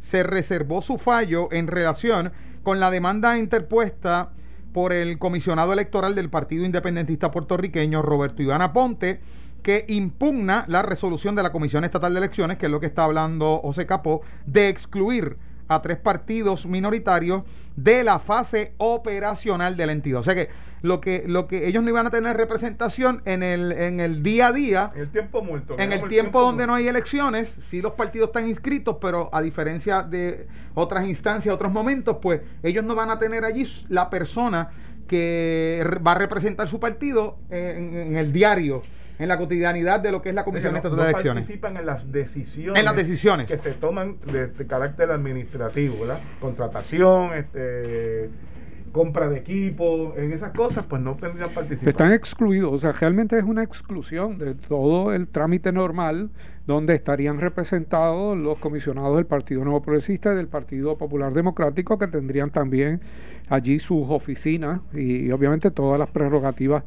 se 0.00 0.24
reservó 0.24 0.82
su 0.82 0.98
fallo 0.98 1.48
en 1.52 1.68
relación 1.68 2.32
con 2.64 2.80
la 2.80 2.90
demanda 2.90 3.38
interpuesta 3.38 4.30
por 4.74 4.92
el 4.92 5.18
comisionado 5.20 5.72
electoral 5.72 6.16
del 6.16 6.30
Partido 6.30 6.64
Independentista 6.64 7.30
Puertorriqueño, 7.30 8.02
Roberto 8.02 8.42
Ivana 8.42 8.72
Ponte, 8.72 9.20
que 9.62 9.84
impugna 9.88 10.64
la 10.66 10.82
resolución 10.82 11.36
de 11.36 11.44
la 11.44 11.52
Comisión 11.52 11.84
Estatal 11.84 12.12
de 12.12 12.18
Elecciones, 12.18 12.58
que 12.58 12.66
es 12.66 12.72
lo 12.72 12.80
que 12.80 12.86
está 12.86 13.04
hablando 13.04 13.60
José 13.62 13.86
Capó, 13.86 14.22
de 14.46 14.68
excluir 14.68 15.38
a 15.68 15.82
tres 15.82 15.98
partidos 15.98 16.66
minoritarios 16.66 17.42
de 17.76 18.04
la 18.04 18.18
fase 18.18 18.74
operacional 18.78 19.76
de 19.76 19.86
la 19.86 19.92
entidad. 19.92 20.20
O 20.20 20.22
sea 20.22 20.34
que 20.34 20.48
lo 20.82 21.00
que, 21.00 21.24
lo 21.26 21.46
que 21.46 21.66
ellos 21.66 21.82
no 21.82 21.88
iban 21.88 22.06
a 22.06 22.10
tener 22.10 22.36
representación 22.36 23.22
en 23.24 23.42
el, 23.42 23.72
en 23.72 24.00
el 24.00 24.22
día 24.22 24.48
a 24.48 24.52
día. 24.52 24.92
En 24.94 25.00
el 25.02 25.10
tiempo 25.10 25.42
muerto. 25.42 25.76
En 25.78 25.92
el 25.92 26.06
tiempo, 26.08 26.42
donde 26.42 26.66
no 26.66 26.74
hay 26.74 26.88
elecciones, 26.88 27.48
sí 27.48 27.80
los 27.80 27.92
partidos 27.92 28.28
están 28.28 28.48
inscritos, 28.48 28.98
pero 29.00 29.30
a 29.32 29.40
diferencia 29.40 30.02
de 30.02 30.46
otras 30.74 31.06
instancias, 31.06 31.54
otros 31.54 31.72
momentos, 31.72 32.18
pues 32.20 32.42
ellos 32.62 32.84
no 32.84 32.94
van 32.94 33.10
a 33.10 33.18
tener 33.18 33.44
allí 33.44 33.64
la 33.88 34.10
persona 34.10 34.70
que 35.08 35.84
va 36.06 36.12
a 36.12 36.16
representar 36.16 36.68
su 36.68 36.80
partido 36.80 37.38
en 37.50 38.16
el 38.16 38.32
diario 38.32 38.82
en 39.18 39.28
la 39.28 39.38
cotidianidad 39.38 40.00
de 40.00 40.10
lo 40.10 40.22
que 40.22 40.30
es 40.30 40.34
la 40.34 40.44
Comisión 40.44 40.76
Estatal 40.76 40.98
de 40.98 41.04
Elecciones. 41.04 41.42
participan 41.42 41.76
en 41.76 41.86
las 41.86 42.10
decisiones. 42.10 42.78
En 42.78 42.84
las 42.84 42.96
decisiones. 42.96 43.50
Que 43.50 43.58
se 43.58 43.72
toman 43.72 44.16
de, 44.26 44.66
carácter 44.66 45.10
administrativo, 45.10 46.00
¿verdad? 46.00 46.20
Contratación, 46.40 47.34
este 47.34 48.30
compra 48.94 49.28
de 49.28 49.38
equipo, 49.38 50.14
en 50.16 50.32
esas 50.32 50.52
cosas, 50.52 50.86
pues 50.88 51.02
no 51.02 51.16
tendrían 51.16 51.50
participación. 51.50 51.90
Están 51.90 52.12
excluidos, 52.12 52.72
o 52.72 52.78
sea, 52.78 52.92
realmente 52.92 53.36
es 53.36 53.42
una 53.42 53.64
exclusión 53.64 54.38
de 54.38 54.54
todo 54.54 55.12
el 55.12 55.26
trámite 55.26 55.72
normal 55.72 56.30
donde 56.64 56.94
estarían 56.94 57.40
representados 57.40 58.38
los 58.38 58.56
comisionados 58.58 59.16
del 59.16 59.26
Partido 59.26 59.64
Nuevo 59.64 59.82
Progresista 59.82 60.32
y 60.32 60.36
del 60.36 60.46
Partido 60.46 60.96
Popular 60.96 61.32
Democrático, 61.34 61.98
que 61.98 62.06
tendrían 62.06 62.50
también 62.50 63.00
allí 63.48 63.80
sus 63.80 64.06
oficinas 64.08 64.80
y 64.94 65.28
obviamente 65.32 65.72
todas 65.72 65.98
las 65.98 66.10
prerrogativas 66.10 66.84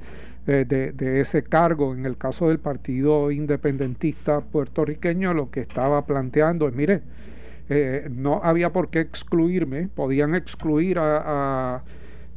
de, 0.48 1.20
ese 1.20 1.44
cargo. 1.44 1.94
En 1.94 2.06
el 2.06 2.18
caso 2.18 2.48
del 2.48 2.60
Partido 2.60 3.32
Independentista 3.32 4.42
puertorriqueño, 4.42 5.34
lo 5.34 5.52
que 5.52 5.60
estaba 5.62 6.06
planteando 6.06 6.68
es, 6.68 6.76
mire, 6.76 7.02
eh, 7.70 8.08
no 8.10 8.42
había 8.44 8.72
por 8.72 8.90
qué 8.90 9.02
excluirme, 9.02 9.90
podían 9.90 10.36
excluir 10.36 10.98
a, 11.00 11.84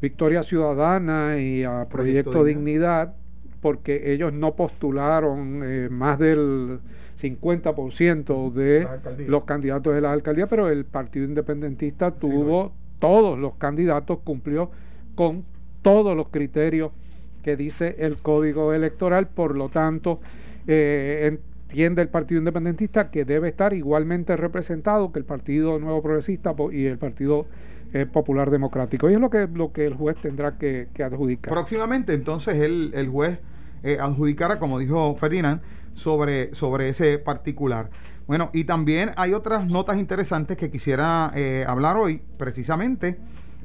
Victoria 0.02 0.42
Ciudadana 0.42 1.38
y 1.38 1.62
a 1.62 1.86
Proyecto, 1.90 2.42
Dignidad, 2.42 3.14
porque 3.60 4.14
ellos 4.14 4.32
no 4.32 4.56
postularon 4.56 5.60
eh, 5.62 5.88
más 5.90 6.18
del 6.18 6.80
50% 7.20 8.50
de 8.50 8.88
los 9.26 9.44
candidatos 9.44 9.94
de 9.94 10.00
la 10.00 10.12
alcaldía, 10.12 10.46
pero 10.46 10.70
el 10.70 10.86
Partido 10.86 11.26
Independentista 11.26 12.12
tuvo 12.12 12.72
todos 12.98 13.38
los 13.38 13.56
candidatos, 13.56 14.20
cumplió 14.24 14.70
con 15.14 15.44
todos 15.82 16.16
los 16.16 16.28
criterios 16.28 16.92
que 17.42 17.56
dice 17.56 17.96
el 17.98 18.18
código 18.18 18.72
electoral, 18.72 19.28
por 19.28 19.56
lo 19.56 19.68
tanto, 19.68 20.20
eh, 20.66 21.38
entiende 21.68 22.02
el 22.02 22.08
Partido 22.08 22.38
Independentista 22.38 23.10
que 23.10 23.24
debe 23.24 23.48
estar 23.48 23.72
igualmente 23.72 24.36
representado 24.36 25.12
que 25.12 25.18
el 25.20 25.24
Partido 25.24 25.78
Nuevo 25.78 26.02
Progresista 26.02 26.54
y 26.72 26.86
el 26.86 26.98
Partido 26.98 27.46
eh, 27.92 28.06
Popular 28.06 28.50
Democrático. 28.50 29.08
Y 29.10 29.14
es 29.14 29.20
lo 29.20 29.30
que, 29.30 29.48
lo 29.52 29.72
que 29.72 29.86
el 29.86 29.94
juez 29.94 30.16
tendrá 30.20 30.58
que, 30.58 30.88
adjudicar. 31.02 31.52
Próximamente, 31.52 32.12
entonces, 32.12 32.56
el, 32.56 32.92
el 32.94 33.08
juez 33.08 33.38
eh, 33.82 33.98
adjudicará, 34.00 34.58
como 34.58 34.78
dijo 34.78 35.14
Ferdinand, 35.16 35.60
sobre, 35.94 36.54
sobre 36.54 36.88
ese 36.88 37.18
particular. 37.18 37.90
Bueno, 38.26 38.50
y 38.52 38.64
también 38.64 39.10
hay 39.16 39.32
otras 39.32 39.66
notas 39.66 39.98
interesantes 39.98 40.56
que 40.56 40.70
quisiera 40.70 41.32
hablar 41.66 41.96
hoy, 41.96 42.22
precisamente, 42.36 43.18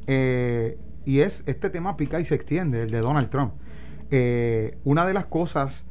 y 0.08 1.20
es 1.20 1.44
este 1.46 1.70
tema 1.70 1.96
pica 1.98 2.20
y 2.20 2.25
se 2.25 2.34
extiende, 2.34 2.82
el 2.82 2.89
de 2.89 3.00
Donald 3.00 3.29
Trump. 3.29 3.53
Eh, 4.12 4.78
una 4.84 5.06
de 5.06 5.14
las 5.14 5.26
cosas 5.26 5.86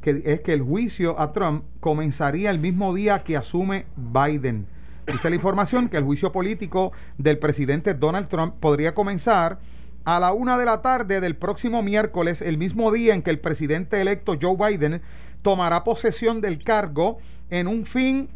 que 0.00 0.22
es 0.24 0.40
que 0.40 0.52
el 0.52 0.62
juicio 0.62 1.20
a 1.20 1.32
Trump 1.32 1.64
comenzaría 1.80 2.50
el 2.50 2.58
mismo 2.58 2.94
día 2.94 3.22
que 3.22 3.36
asume 3.36 3.86
Biden. 3.96 4.66
Dice 5.06 5.28
la 5.28 5.36
información 5.36 5.88
que 5.88 5.96
el 5.96 6.04
juicio 6.04 6.32
político 6.32 6.92
del 7.18 7.38
presidente 7.38 7.94
Donald 7.94 8.28
Trump 8.28 8.54
podría 8.60 8.94
comenzar 8.94 9.58
a 10.04 10.20
la 10.20 10.32
una 10.32 10.56
de 10.56 10.64
la 10.64 10.80
tarde 10.82 11.20
del 11.20 11.36
próximo 11.36 11.82
miércoles, 11.82 12.40
el 12.40 12.56
mismo 12.56 12.90
día 12.90 13.14
en 13.14 13.22
que 13.22 13.30
el 13.30 13.40
presidente 13.40 14.00
electo 14.00 14.38
Joe 14.40 14.56
Biden 14.56 15.02
tomará 15.42 15.84
posesión 15.84 16.40
del 16.40 16.62
cargo 16.62 17.18
en 17.50 17.66
un 17.66 17.84
fin 17.84 18.28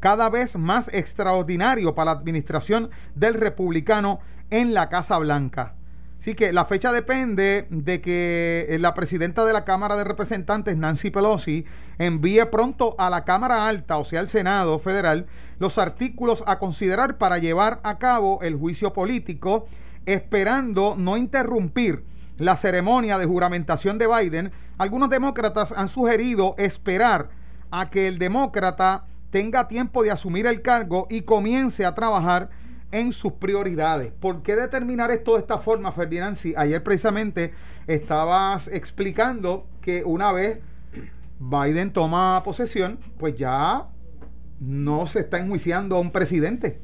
cada 0.00 0.30
vez 0.30 0.56
más 0.56 0.88
extraordinario 0.92 1.94
para 1.94 2.12
la 2.12 2.18
administración 2.18 2.90
del 3.14 3.34
republicano 3.34 4.20
en 4.50 4.74
la 4.74 4.88
Casa 4.88 5.18
Blanca. 5.18 5.74
Así 6.22 6.36
que 6.36 6.52
la 6.52 6.64
fecha 6.64 6.92
depende 6.92 7.66
de 7.68 8.00
que 8.00 8.66
eh, 8.68 8.78
la 8.78 8.94
presidenta 8.94 9.44
de 9.44 9.52
la 9.52 9.64
Cámara 9.64 9.96
de 9.96 10.04
Representantes, 10.04 10.76
Nancy 10.76 11.10
Pelosi, 11.10 11.64
envíe 11.98 12.46
pronto 12.46 12.94
a 12.96 13.10
la 13.10 13.24
Cámara 13.24 13.66
Alta, 13.66 13.98
o 13.98 14.04
sea, 14.04 14.20
al 14.20 14.28
Senado 14.28 14.78
Federal, 14.78 15.26
los 15.58 15.78
artículos 15.78 16.44
a 16.46 16.60
considerar 16.60 17.18
para 17.18 17.38
llevar 17.38 17.80
a 17.82 17.98
cabo 17.98 18.38
el 18.42 18.54
juicio 18.54 18.92
político, 18.92 19.66
esperando 20.06 20.94
no 20.96 21.16
interrumpir 21.16 22.04
la 22.38 22.54
ceremonia 22.54 23.18
de 23.18 23.26
juramentación 23.26 23.98
de 23.98 24.06
Biden. 24.06 24.52
Algunos 24.78 25.10
demócratas 25.10 25.74
han 25.76 25.88
sugerido 25.88 26.54
esperar 26.56 27.30
a 27.72 27.90
que 27.90 28.06
el 28.06 28.20
demócrata 28.20 29.06
tenga 29.32 29.66
tiempo 29.66 30.04
de 30.04 30.12
asumir 30.12 30.46
el 30.46 30.62
cargo 30.62 31.08
y 31.10 31.22
comience 31.22 31.84
a 31.84 31.96
trabajar 31.96 32.48
en 32.92 33.10
sus 33.10 33.32
prioridades. 33.32 34.12
¿Por 34.12 34.42
qué 34.42 34.54
determinar 34.54 35.10
esto 35.10 35.32
de 35.34 35.40
esta 35.40 35.58
forma, 35.58 35.90
Ferdinand? 35.90 36.36
Si 36.36 36.54
ayer 36.56 36.82
precisamente 36.82 37.52
estabas 37.86 38.68
explicando 38.68 39.66
que 39.80 40.04
una 40.04 40.30
vez 40.32 40.60
Biden 41.40 41.92
toma 41.92 42.42
posesión, 42.44 42.98
pues 43.18 43.34
ya 43.34 43.88
no 44.60 45.06
se 45.06 45.20
está 45.20 45.38
enjuiciando 45.38 45.96
a 45.96 46.00
un 46.00 46.12
presidente. 46.12 46.78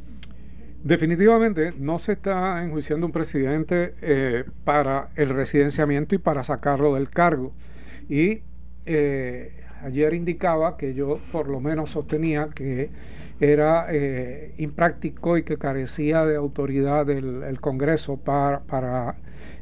Definitivamente 0.82 1.74
no 1.76 1.98
se 1.98 2.12
está 2.12 2.64
enjuiciando 2.64 3.06
un 3.06 3.12
presidente 3.12 3.94
eh, 4.00 4.44
para 4.64 5.10
el 5.16 5.30
residenciamiento 5.30 6.14
y 6.14 6.18
para 6.18 6.42
sacarlo 6.42 6.94
del 6.94 7.10
cargo. 7.10 7.52
Y 8.08 8.42
eh, 8.86 9.64
ayer 9.82 10.14
indicaba 10.14 10.76
que 10.76 10.94
yo 10.94 11.20
por 11.30 11.48
lo 11.48 11.60
menos 11.60 11.90
sostenía 11.90 12.48
que 12.54 12.90
era 13.40 13.86
eh, 13.90 14.54
impráctico 14.58 15.38
y 15.38 15.44
que 15.44 15.58
carecía 15.58 16.24
de 16.24 16.36
autoridad 16.36 17.06
del 17.06 17.60
Congreso 17.60 18.16
para, 18.16 18.60
para 18.60 19.16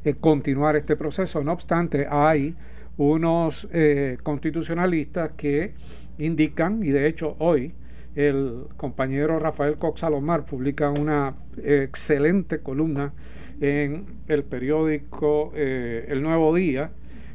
eh, 0.04 0.14
continuar 0.14 0.76
este 0.76 0.96
proceso. 0.96 1.42
No 1.44 1.52
obstante, 1.52 2.06
hay 2.08 2.54
unos 2.96 3.68
eh, 3.72 4.16
constitucionalistas 4.22 5.32
que 5.32 5.74
indican, 6.18 6.82
y 6.82 6.88
de 6.88 7.06
hecho 7.06 7.36
hoy 7.38 7.74
el 8.14 8.64
compañero 8.78 9.38
Rafael 9.38 9.76
Cox 9.76 10.00
Salomar 10.00 10.46
publica 10.46 10.88
una 10.88 11.34
excelente 11.62 12.60
columna 12.60 13.12
en 13.60 14.06
el 14.26 14.42
periódico 14.44 15.52
El 15.54 16.22
Nuevo 16.22 16.54
Día, 16.54 16.92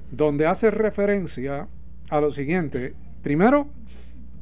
donde 0.09 0.47
hace 0.47 0.71
referencia 0.71 1.67
a 2.09 2.19
lo 2.19 2.31
siguiente. 2.31 2.95
Primero, 3.21 3.67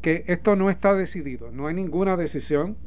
que 0.02 0.24
esto 0.28 0.56
no 0.56 0.70
está 0.70 0.94
decidido, 0.94 1.52
no 1.52 1.68
hay 1.68 1.76
ninguna 1.76 2.16
decisión, 2.18 2.78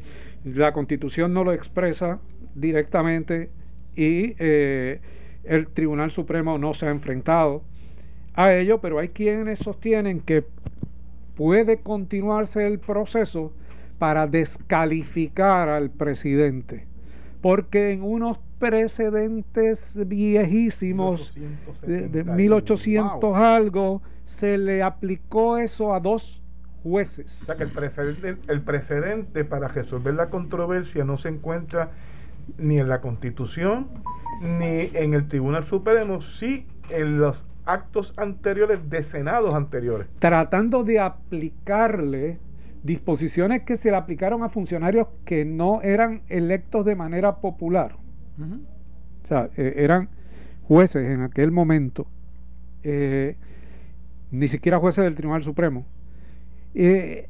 la 0.45 0.73
constitución 0.73 1.33
no 1.35 1.45
lo 1.45 1.53
expresa 1.53 2.19
directamente 2.55 3.51
y 3.95 4.35
eh, 4.39 5.01
el 5.45 5.69
Tribunal 5.69 6.11
Supremo 6.11 6.59
no 6.59 6.75
se 6.75 6.87
ha 6.87 6.91
enfrentado 6.91 7.63
a 8.35 8.55
ello, 8.55 8.81
pero 8.81 8.99
hay 8.99 9.09
quienes 9.09 9.59
sostienen 9.59 10.21
que 10.21 10.45
puede 11.37 11.79
continuarse 11.79 12.67
el 12.67 12.79
proceso 12.79 13.53
para 13.99 14.27
descalificar 14.27 15.69
al 15.69 15.91
presidente, 15.91 16.87
porque 17.41 17.93
en 17.93 18.03
unos 18.03 18.39
precedentes 18.59 19.95
viejísimos 20.07 21.35
de, 21.87 22.09
de 22.09 22.25
1800 22.25 23.21
Wow. 23.21 23.35
algo 23.37 24.03
se 24.25 24.57
le 24.59 24.83
aplicó 24.83 25.59
eso 25.59 25.95
a 25.95 26.01
dos 26.01 26.42
jueces. 26.83 27.43
O 27.43 27.45
sea 27.47 27.57
que 27.57 27.65
el 27.65 27.71
precedente, 27.71 28.37
el 28.49 28.61
precedente 28.61 29.45
para 29.45 29.69
resolver 29.69 30.15
la 30.15 30.31
controversia 30.31 31.05
no 31.05 31.19
se 31.19 31.29
encuentra 31.29 31.91
ni 32.59 32.79
en 32.79 32.89
la 32.89 33.01
Constitución 33.01 33.89
ni 34.41 34.91
en 34.95 35.15
el 35.15 35.29
Tribunal 35.29 35.65
Supremo, 35.65 36.21
sí 36.23 36.67
en 36.91 37.19
los 37.19 37.45
actos 37.65 38.13
anteriores 38.17 38.91
de 38.91 39.03
senados 39.03 39.55
anteriores. 39.55 40.09
tratando 40.19 40.83
de 40.83 40.99
aplicarle 40.99 42.39
disposiciones 42.83 43.63
que 43.63 43.77
se 43.77 43.91
le 43.91 43.97
aplicaron 43.97 44.43
a 44.43 44.49
funcionarios 44.49 45.07
que 45.25 45.45
no 45.45 45.81
eran 45.83 46.23
electos 46.29 46.85
de 46.85 46.97
manera 46.97 47.37
popular. 47.37 47.97
O 49.25 49.27
sea, 49.29 49.51
eh, 49.57 49.75
eran 49.77 50.09
jueces 50.65 51.09
en 51.09 51.23
aquel 51.23 51.53
momento, 51.53 52.09
eh, 52.83 53.37
ni 54.33 54.49
siquiera 54.49 54.79
jueces 54.79 55.05
del 55.05 55.15
Tribunal 55.15 55.45
Supremo. 55.45 55.87
Eh, 56.75 57.29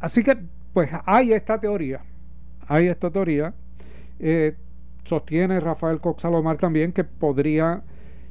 así 0.00 0.22
que, 0.22 0.36
pues 0.72 0.90
hay 1.04 1.32
esta 1.32 1.60
teoría, 1.60 2.00
hay 2.68 2.86
esta 2.88 3.10
teoría. 3.10 3.54
eh, 4.20 4.54
sostiene 5.04 5.60
Rafael 5.60 6.00
Cox 6.00 6.22
Salomar 6.22 6.56
también 6.56 6.92
que 6.92 7.04
podría, 7.04 7.82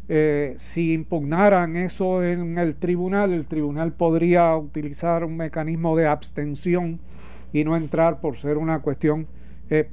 eh, 0.10 0.56
si 0.58 0.94
impugnaran 0.94 1.76
eso 1.78 2.24
en 2.24 2.58
el 2.58 2.76
tribunal, 2.76 3.32
el 3.32 3.46
tribunal 3.46 3.94
podría 3.94 4.56
utilizar 4.58 5.24
un 5.24 5.38
mecanismo 5.38 5.96
de 5.96 6.08
abstención 6.08 7.00
y 7.52 7.64
no 7.64 7.78
entrar 7.78 8.22
por 8.22 8.38
ser 8.38 8.58
una 8.58 8.80
cuestión 8.80 9.28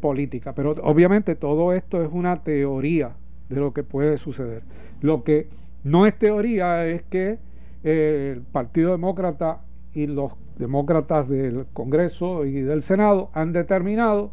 política. 0.00 0.52
Pero 0.54 0.72
obviamente 0.82 1.36
todo 1.36 1.72
esto 1.72 2.02
es 2.02 2.10
una 2.12 2.42
teoría 2.42 3.12
de 3.48 3.56
lo 3.56 3.72
que 3.72 3.82
puede 3.82 4.18
suceder. 4.18 4.62
Lo 5.00 5.24
que 5.24 5.48
no 5.84 6.06
es 6.06 6.18
teoría 6.18 6.86
es 6.86 7.02
que 7.04 7.38
el 7.82 8.42
Partido 8.52 8.92
Demócrata 8.92 9.60
y 9.94 10.06
los 10.06 10.32
demócratas 10.60 11.28
del 11.28 11.66
Congreso 11.72 12.44
y 12.44 12.60
del 12.60 12.82
Senado 12.82 13.30
han 13.32 13.52
determinado 13.52 14.32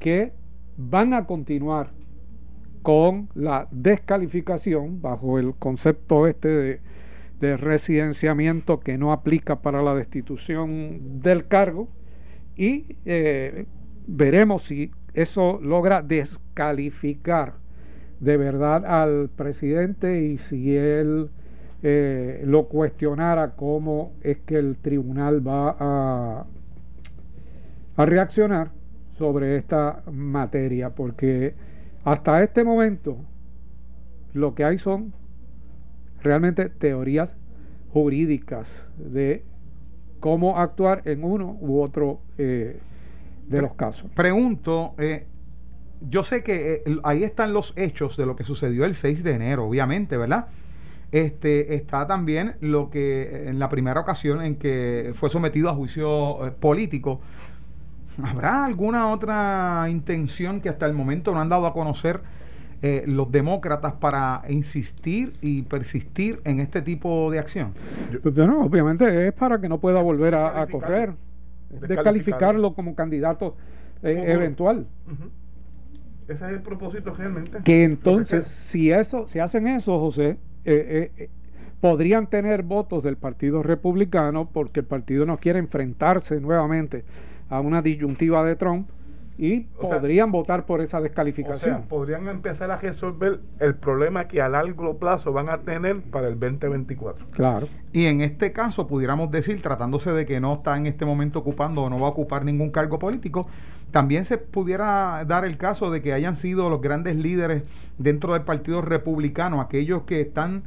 que 0.00 0.32
van 0.76 1.14
a 1.14 1.26
continuar 1.26 1.90
con 2.82 3.28
la 3.34 3.68
descalificación 3.70 5.00
bajo 5.00 5.38
el 5.38 5.54
concepto 5.54 6.26
este 6.26 6.48
de, 6.48 6.80
de 7.38 7.56
residenciamiento 7.56 8.80
que 8.80 8.98
no 8.98 9.12
aplica 9.12 9.62
para 9.62 9.82
la 9.82 9.94
destitución 9.94 11.20
del 11.20 11.46
cargo. 11.46 11.88
Y 12.56 12.96
eh, 13.04 13.66
veremos 14.06 14.64
si 14.64 14.90
eso 15.14 15.60
logra 15.62 16.02
descalificar 16.02 17.54
de 18.20 18.36
verdad 18.36 18.84
al 18.86 19.28
presidente 19.28 20.22
y 20.22 20.38
si 20.38 20.76
él 20.76 21.30
eh, 21.82 22.42
lo 22.44 22.68
cuestionara 22.68 23.52
cómo 23.52 24.12
es 24.22 24.38
que 24.40 24.56
el 24.56 24.76
tribunal 24.76 25.46
va 25.46 25.76
a, 25.78 26.46
a 27.96 28.06
reaccionar 28.06 28.70
sobre 29.18 29.56
esta 29.56 30.02
materia, 30.10 30.90
porque 30.90 31.54
hasta 32.04 32.42
este 32.42 32.64
momento 32.64 33.16
lo 34.32 34.54
que 34.54 34.64
hay 34.64 34.78
son 34.78 35.12
realmente 36.22 36.68
teorías 36.68 37.36
jurídicas 37.92 38.68
de 38.96 39.44
cómo 40.20 40.58
actuar 40.58 41.02
en 41.04 41.24
uno 41.24 41.58
u 41.60 41.80
otro 41.80 42.20
eh, 42.38 42.78
de 43.48 43.60
los 43.60 43.74
casos. 43.74 44.10
Pregunto, 44.14 44.94
eh, 44.98 45.26
yo 46.08 46.24
sé 46.24 46.42
que 46.42 46.82
eh, 46.86 46.96
ahí 47.02 47.24
están 47.24 47.52
los 47.52 47.74
hechos 47.76 48.16
de 48.16 48.24
lo 48.24 48.36
que 48.36 48.44
sucedió 48.44 48.84
el 48.84 48.94
6 48.94 49.24
de 49.24 49.32
enero, 49.32 49.66
obviamente, 49.66 50.16
¿verdad? 50.16 50.46
Este, 51.12 51.74
está 51.74 52.06
también 52.06 52.54
lo 52.60 52.88
que 52.88 53.48
en 53.48 53.58
la 53.58 53.68
primera 53.68 54.00
ocasión 54.00 54.40
en 54.40 54.56
que 54.56 55.12
fue 55.14 55.28
sometido 55.28 55.68
a 55.68 55.74
juicio 55.74 56.46
eh, 56.46 56.50
político. 56.58 57.20
¿Habrá 58.22 58.64
alguna 58.64 59.08
otra 59.08 59.86
intención 59.90 60.62
que 60.62 60.70
hasta 60.70 60.86
el 60.86 60.94
momento 60.94 61.32
no 61.32 61.40
han 61.40 61.50
dado 61.50 61.66
a 61.66 61.74
conocer 61.74 62.20
eh, 62.80 63.04
los 63.06 63.30
demócratas 63.30 63.92
para 63.92 64.40
insistir 64.48 65.34
y 65.42 65.62
persistir 65.62 66.40
en 66.44 66.60
este 66.60 66.80
tipo 66.80 67.30
de 67.30 67.38
acción? 67.38 67.74
Pues, 68.22 68.34
bueno, 68.34 68.62
obviamente 68.62 69.28
es 69.28 69.34
para 69.34 69.60
que 69.60 69.68
no 69.68 69.78
pueda 69.78 70.00
volver 70.00 70.34
a, 70.34 70.66
correr, 70.66 71.12
Descalificarlo. 71.68 71.88
descalificarlo 71.88 72.74
como 72.74 72.94
candidato 72.94 73.54
eh, 74.02 74.24
eventual. 74.28 74.86
Ese 76.26 76.46
es 76.46 76.52
el 76.52 76.62
propósito 76.62 77.14
realmente. 77.14 77.58
Que 77.64 77.84
entonces, 77.84 78.46
si 78.46 78.90
eso, 78.90 79.26
si 79.26 79.40
hacen 79.40 79.66
eso, 79.68 79.98
José, 79.98 80.38
eh, 80.64 81.10
eh, 81.16 81.30
podrían 81.80 82.28
tener 82.28 82.62
votos 82.62 83.02
del 83.02 83.16
Partido 83.16 83.62
Republicano 83.62 84.48
porque 84.52 84.80
el 84.80 84.86
partido 84.86 85.26
no 85.26 85.38
quiere 85.38 85.58
enfrentarse 85.58 86.40
nuevamente 86.40 87.04
a 87.50 87.60
una 87.60 87.82
disyuntiva 87.82 88.44
de 88.44 88.56
Trump 88.56 88.88
y 89.38 89.66
O 89.78 89.88
sea, 89.88 89.98
podrían 89.98 90.30
votar 90.30 90.66
por 90.66 90.80
esa 90.82 90.98
O 90.98 91.02
descalificación. 91.02 91.76
sea, 91.78 91.88
podrían 91.88 92.28
empezar 92.28 92.70
a 92.70 92.76
resolver 92.76 93.40
el 93.58 93.74
problema 93.74 94.28
que 94.28 94.42
a 94.42 94.48
largo 94.48 94.98
plazo 94.98 95.32
van 95.32 95.48
a 95.48 95.58
tener 95.58 96.00
para 96.02 96.28
el 96.28 96.38
2024. 96.38 97.26
claro. 97.32 97.66
Y 97.92 98.06
en 98.06 98.20
este 98.20 98.52
caso, 98.52 98.86
pudiéramos 98.86 99.30
decir, 99.30 99.60
tratándose 99.60 100.12
de 100.12 100.24
que 100.26 100.38
no 100.40 100.54
está 100.54 100.76
en 100.76 100.86
este 100.86 101.04
momento 101.04 101.40
ocupando 101.40 101.82
o 101.82 101.90
no 101.90 101.98
va 101.98 102.06
a 102.06 102.10
ocupar 102.10 102.44
ningún 102.44 102.70
cargo 102.70 102.98
político, 102.98 103.46
también 103.92 104.24
se 104.24 104.38
pudiera 104.38 105.24
dar 105.26 105.44
el 105.44 105.56
caso 105.58 105.90
de 105.90 106.02
que 106.02 106.12
hayan 106.12 106.34
sido 106.34 106.68
los 106.70 106.80
grandes 106.80 107.14
líderes 107.14 107.62
dentro 107.98 108.32
del 108.32 108.42
Partido 108.42 108.80
Republicano, 108.80 109.60
aquellos 109.60 110.02
que 110.02 110.20
están 110.22 110.62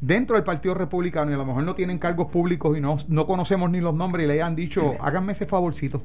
dentro 0.00 0.36
del 0.36 0.44
Partido 0.44 0.74
Republicano 0.74 1.30
y 1.30 1.34
a 1.34 1.38
lo 1.38 1.46
mejor 1.46 1.64
no 1.64 1.74
tienen 1.74 1.98
cargos 1.98 2.30
públicos 2.30 2.76
y 2.76 2.80
no, 2.80 2.96
no 3.08 3.26
conocemos 3.26 3.70
ni 3.70 3.80
los 3.80 3.94
nombres 3.94 4.24
y 4.24 4.28
le 4.28 4.34
hayan 4.34 4.54
dicho, 4.54 4.94
háganme 5.00 5.32
ese 5.32 5.46
favorcito 5.46 6.02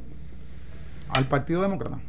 al 1.10 1.26
Partido 1.26 1.62
Demócrata. 1.62 2.00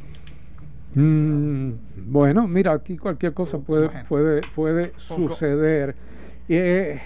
Mm, 0.95 1.71
bueno, 2.07 2.47
mira, 2.47 2.71
aquí 2.71 2.97
cualquier 2.97 3.33
cosa 3.33 3.57
puede, 3.57 3.89
puede, 4.07 4.41
puede 4.55 4.93
suceder. 4.95 5.95
Eh, 6.47 7.01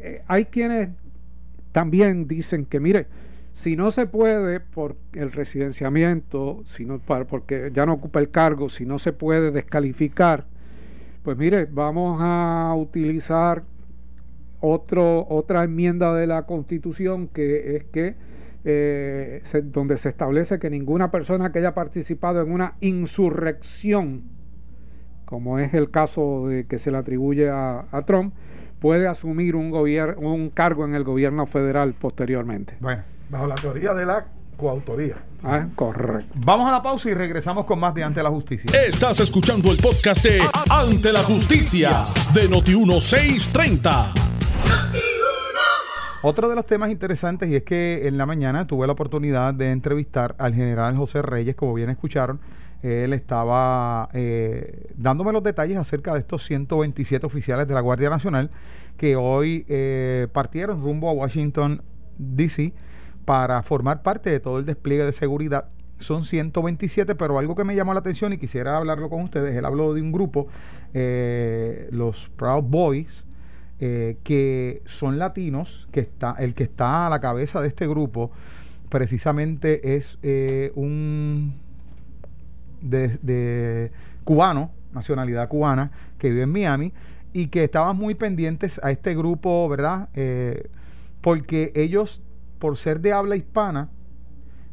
eh, 0.00 0.22
hay 0.28 0.46
quienes 0.46 0.90
también 1.72 2.26
dicen 2.26 2.64
que, 2.64 2.80
mire, 2.80 3.06
si 3.52 3.76
no 3.76 3.90
se 3.90 4.06
puede 4.06 4.60
por 4.60 4.96
el 5.12 5.30
residenciamiento, 5.30 6.62
si 6.64 6.86
no, 6.86 7.00
porque 7.28 7.70
ya 7.72 7.84
no 7.84 7.94
ocupa 7.94 8.20
el 8.20 8.30
cargo, 8.30 8.68
si 8.68 8.86
no 8.86 8.98
se 8.98 9.12
puede 9.12 9.50
descalificar, 9.50 10.46
pues 11.22 11.36
mire, 11.36 11.66
vamos 11.66 12.18
a 12.20 12.74
utilizar 12.76 13.62
otro, 14.60 15.26
otra 15.28 15.64
enmienda 15.64 16.14
de 16.14 16.26
la 16.26 16.44
Constitución 16.44 17.28
que 17.28 17.76
es 17.76 17.84
que 17.84 18.14
eh, 18.64 19.42
donde 19.64 19.96
se 19.98 20.08
establece 20.08 20.58
que 20.58 20.70
ninguna 20.70 21.10
persona 21.10 21.52
que 21.52 21.58
haya 21.58 21.74
participado 21.74 22.40
en 22.42 22.52
una 22.52 22.76
insurrección, 22.80 24.22
como 25.24 25.58
es 25.58 25.74
el 25.74 25.90
caso 25.90 26.46
de 26.46 26.66
que 26.66 26.78
se 26.78 26.90
le 26.90 26.98
atribuye 26.98 27.50
a, 27.50 27.84
Trump, 28.06 28.34
puede 28.78 29.08
asumir 29.08 29.56
un 29.56 29.72
un 29.72 30.50
cargo 30.50 30.84
en 30.84 30.94
el 30.94 31.04
gobierno 31.04 31.46
federal 31.46 31.94
posteriormente. 31.94 32.76
Bueno, 32.80 33.02
Bajo 33.28 33.46
la 33.46 33.54
teoría 33.54 33.94
de 33.94 34.04
la 34.06 34.26
coautoría. 34.56 35.16
Ah, 35.42 35.66
Correcto. 35.74 36.32
vamos 36.36 36.68
a 36.68 36.72
la 36.72 36.82
pausa 36.82 37.10
y 37.10 37.14
regresamos 37.14 37.64
con 37.64 37.78
más 37.80 37.94
de 37.94 38.04
Ante 38.04 38.22
la 38.22 38.28
Justicia. 38.30 38.70
Estás 38.86 39.18
escuchando 39.20 39.70
el 39.72 39.78
podcast 39.78 40.24
de 40.24 40.40
Ante 40.70 41.12
la 41.12 41.22
Justicia 41.22 42.02
de 42.32 42.48
Noti1630. 42.48 44.12
Otro 46.24 46.48
de 46.48 46.54
los 46.54 46.64
temas 46.66 46.90
interesantes 46.92 47.48
y 47.48 47.56
es 47.56 47.64
que 47.64 48.06
en 48.06 48.16
la 48.16 48.26
mañana 48.26 48.68
tuve 48.68 48.86
la 48.86 48.92
oportunidad 48.92 49.52
de 49.54 49.72
entrevistar 49.72 50.36
al 50.38 50.54
general 50.54 50.96
José 50.96 51.20
Reyes, 51.20 51.56
como 51.56 51.74
bien 51.74 51.90
escucharon, 51.90 52.38
él 52.82 53.12
estaba 53.12 54.08
eh, 54.12 54.86
dándome 54.96 55.32
los 55.32 55.42
detalles 55.42 55.76
acerca 55.78 56.12
de 56.12 56.20
estos 56.20 56.44
127 56.44 57.26
oficiales 57.26 57.66
de 57.66 57.74
la 57.74 57.80
Guardia 57.80 58.10
Nacional 58.10 58.50
que 58.96 59.16
hoy 59.16 59.64
eh, 59.68 60.28
partieron 60.32 60.80
rumbo 60.80 61.08
a 61.08 61.12
Washington, 61.12 61.82
D.C. 62.18 62.72
para 63.24 63.62
formar 63.62 64.02
parte 64.02 64.30
de 64.30 64.40
todo 64.40 64.58
el 64.58 64.66
despliegue 64.66 65.04
de 65.04 65.12
seguridad. 65.12 65.68
Son 65.98 66.24
127, 66.24 67.14
pero 67.14 67.38
algo 67.38 67.54
que 67.54 67.64
me 67.64 67.76
llamó 67.76 67.94
la 67.94 68.00
atención 68.00 68.32
y 68.32 68.38
quisiera 68.38 68.76
hablarlo 68.76 69.08
con 69.08 69.22
ustedes, 69.22 69.56
él 69.56 69.64
habló 69.64 69.94
de 69.94 70.02
un 70.02 70.10
grupo, 70.10 70.48
eh, 70.94 71.88
los 71.92 72.28
Proud 72.36 72.64
Boys, 72.64 73.24
eh, 73.78 74.16
que 74.24 74.82
son 74.86 75.18
latinos, 75.18 75.88
que 75.92 76.00
está, 76.00 76.34
el 76.38 76.54
que 76.54 76.64
está 76.64 77.06
a 77.06 77.10
la 77.10 77.20
cabeza 77.20 77.60
de 77.60 77.68
este 77.68 77.86
grupo 77.86 78.30
precisamente 78.88 79.96
es 79.96 80.18
eh, 80.22 80.72
un 80.74 81.54
de, 82.80 83.90
cubano, 84.24 84.70
nacionalidad 84.92 85.48
cubana, 85.48 85.92
que 86.18 86.30
vive 86.30 86.42
en 86.42 86.52
Miami 86.52 86.92
y 87.32 87.46
que 87.46 87.64
estaban 87.64 87.96
muy 87.96 88.14
pendientes 88.14 88.78
a 88.82 88.90
este 88.90 89.14
grupo, 89.14 89.68
¿verdad? 89.68 90.10
Porque 91.22 91.72
ellos, 91.74 92.20
por 92.62 92.76
ser 92.76 93.00
de 93.00 93.12
habla 93.12 93.34
hispana, 93.34 93.88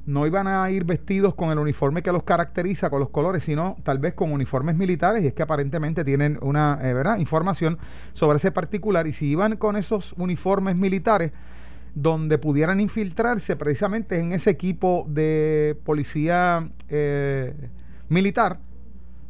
no 0.05 0.27
iban 0.27 0.45
a 0.45 0.69
ir 0.69 0.83
vestidos 0.83 1.33
con 1.33 1.49
el 1.49 1.57
uniforme 1.57 2.03
que 2.03 2.11
los 2.11 2.21
caracteriza, 2.21 2.91
con 2.91 2.99
los 2.99 3.09
colores, 3.09 3.43
sino 3.43 3.77
tal 3.81 3.97
vez 3.97 4.13
con 4.13 4.31
uniformes 4.31 4.75
militares, 4.75 5.23
y 5.23 5.27
es 5.27 5.33
que 5.33 5.41
aparentemente 5.41 6.03
tienen 6.03 6.37
una 6.43 6.77
eh, 6.83 6.93
¿verdad? 6.93 7.17
información 7.17 7.79
sobre 8.13 8.37
ese 8.37 8.51
particular, 8.51 9.07
y 9.07 9.13
si 9.13 9.25
iban 9.25 9.57
con 9.57 9.75
esos 9.75 10.13
uniformes 10.19 10.75
militares, 10.75 11.31
donde 11.95 12.37
pudieran 12.37 12.79
infiltrarse 12.79 13.55
precisamente 13.55 14.19
en 14.19 14.33
ese 14.33 14.51
equipo 14.51 15.07
de 15.09 15.75
policía 15.83 16.69
eh, 16.89 17.55
militar 18.07 18.59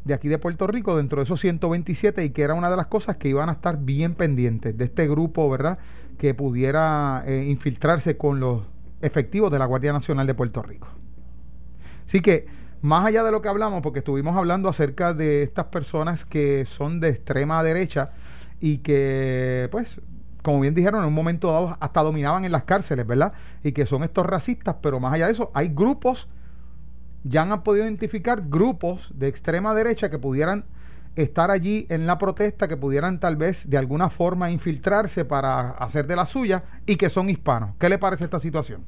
de 0.03 0.13
aquí 0.13 0.27
de 0.27 0.37
Puerto 0.37 0.67
Rico, 0.67 0.97
dentro 0.97 1.19
de 1.19 1.23
esos 1.23 1.39
127, 1.39 2.25
y 2.25 2.31
que 2.31 2.41
era 2.41 2.55
una 2.55 2.69
de 2.69 2.75
las 2.75 2.87
cosas 2.87 3.15
que 3.15 3.29
iban 3.29 3.47
a 3.47 3.53
estar 3.53 3.77
bien 3.77 4.15
pendientes 4.15 4.77
de 4.77 4.83
este 4.83 5.07
grupo, 5.07 5.49
¿verdad? 5.49 5.79
Que 6.19 6.35
pudiera 6.35 7.23
eh, 7.25 7.45
infiltrarse 7.47 8.15
con 8.15 8.39
los 8.39 8.61
efectivos 9.01 9.51
de 9.51 9.57
la 9.57 9.65
Guardia 9.65 9.91
Nacional 9.91 10.27
de 10.27 10.35
Puerto 10.35 10.61
Rico. 10.61 10.87
Así 12.05 12.21
que, 12.21 12.45
más 12.81 13.05
allá 13.05 13.23
de 13.23 13.31
lo 13.31 13.41
que 13.41 13.49
hablamos, 13.49 13.81
porque 13.81 13.99
estuvimos 13.99 14.35
hablando 14.35 14.69
acerca 14.69 15.13
de 15.13 15.41
estas 15.41 15.65
personas 15.65 16.25
que 16.25 16.65
son 16.65 16.99
de 16.99 17.09
extrema 17.09 17.63
derecha 17.63 18.11
y 18.59 18.79
que, 18.79 19.69
pues, 19.71 19.99
como 20.41 20.59
bien 20.59 20.73
dijeron, 20.73 21.01
en 21.01 21.07
un 21.07 21.13
momento 21.13 21.51
dado 21.51 21.77
hasta 21.79 22.01
dominaban 22.01 22.45
en 22.45 22.51
las 22.51 22.63
cárceles, 22.63 23.05
¿verdad? 23.07 23.33
Y 23.63 23.71
que 23.71 23.85
son 23.85 24.03
estos 24.03 24.25
racistas, 24.25 24.75
pero 24.81 24.99
más 24.99 25.13
allá 25.13 25.27
de 25.27 25.31
eso, 25.31 25.51
hay 25.53 25.69
grupos, 25.69 26.27
ya 27.23 27.43
han 27.43 27.63
podido 27.63 27.85
identificar 27.85 28.43
grupos 28.47 29.11
de 29.15 29.27
extrema 29.27 29.73
derecha 29.73 30.09
que 30.09 30.19
pudieran 30.19 30.65
estar 31.21 31.51
allí 31.51 31.85
en 31.89 32.05
la 32.05 32.17
protesta, 32.17 32.67
que 32.67 32.77
pudieran 32.77 33.19
tal 33.19 33.35
vez 33.35 33.69
de 33.69 33.77
alguna 33.77 34.09
forma 34.09 34.51
infiltrarse 34.51 35.25
para 35.25 35.71
hacer 35.71 36.07
de 36.07 36.15
la 36.15 36.25
suya 36.25 36.63
y 36.85 36.95
que 36.95 37.09
son 37.09 37.29
hispanos. 37.29 37.75
¿Qué 37.77 37.89
le 37.89 37.97
parece 37.97 38.23
esta 38.23 38.39
situación? 38.39 38.85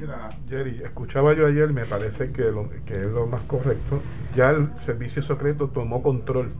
Mira, 0.00 0.28
Jerry, 0.48 0.82
escuchaba 0.82 1.34
yo 1.34 1.46
ayer, 1.46 1.72
me 1.72 1.84
parece 1.84 2.30
que, 2.30 2.52
que 2.84 2.96
es 2.96 3.10
lo 3.10 3.26
más 3.26 3.42
correcto. 3.42 4.02
Ya 4.34 4.50
el 4.50 4.70
servicio 4.84 5.22
secreto 5.22 5.68
tomó 5.68 6.02
control 6.02 6.52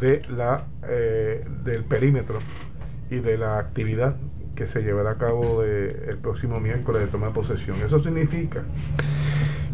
de 0.00 0.22
la 0.28 0.66
eh, 0.88 1.44
del 1.64 1.84
perímetro 1.84 2.38
y 3.10 3.16
de 3.16 3.36
la 3.36 3.58
actividad 3.58 4.16
que 4.54 4.66
se 4.66 4.82
llevará 4.82 5.12
a 5.12 5.18
cabo 5.18 5.62
el 5.62 6.18
próximo 6.18 6.60
miércoles 6.60 7.02
de 7.02 7.08
toma 7.08 7.28
de 7.28 7.32
posesión. 7.32 7.76
Eso 7.84 7.98
significa 8.00 8.62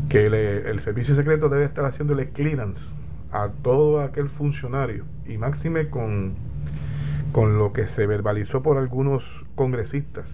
que 0.09 0.27
el 0.27 0.81
servicio 0.81 1.15
secreto 1.15 1.49
debe 1.49 1.65
estar 1.65 1.85
haciéndole 1.85 2.31
clearance 2.31 2.93
a 3.33 3.49
todo 3.49 4.01
aquel 4.01 4.29
funcionario 4.29 5.05
y 5.27 5.39
máxime 5.39 5.89
con, 5.89 6.35
con 7.33 7.59
lo 7.59 7.73
que 7.73 7.87
se 7.87 8.07
verbalizó 8.07 8.63
por 8.63 8.79
algunos 8.79 9.45
congresistas 9.55 10.27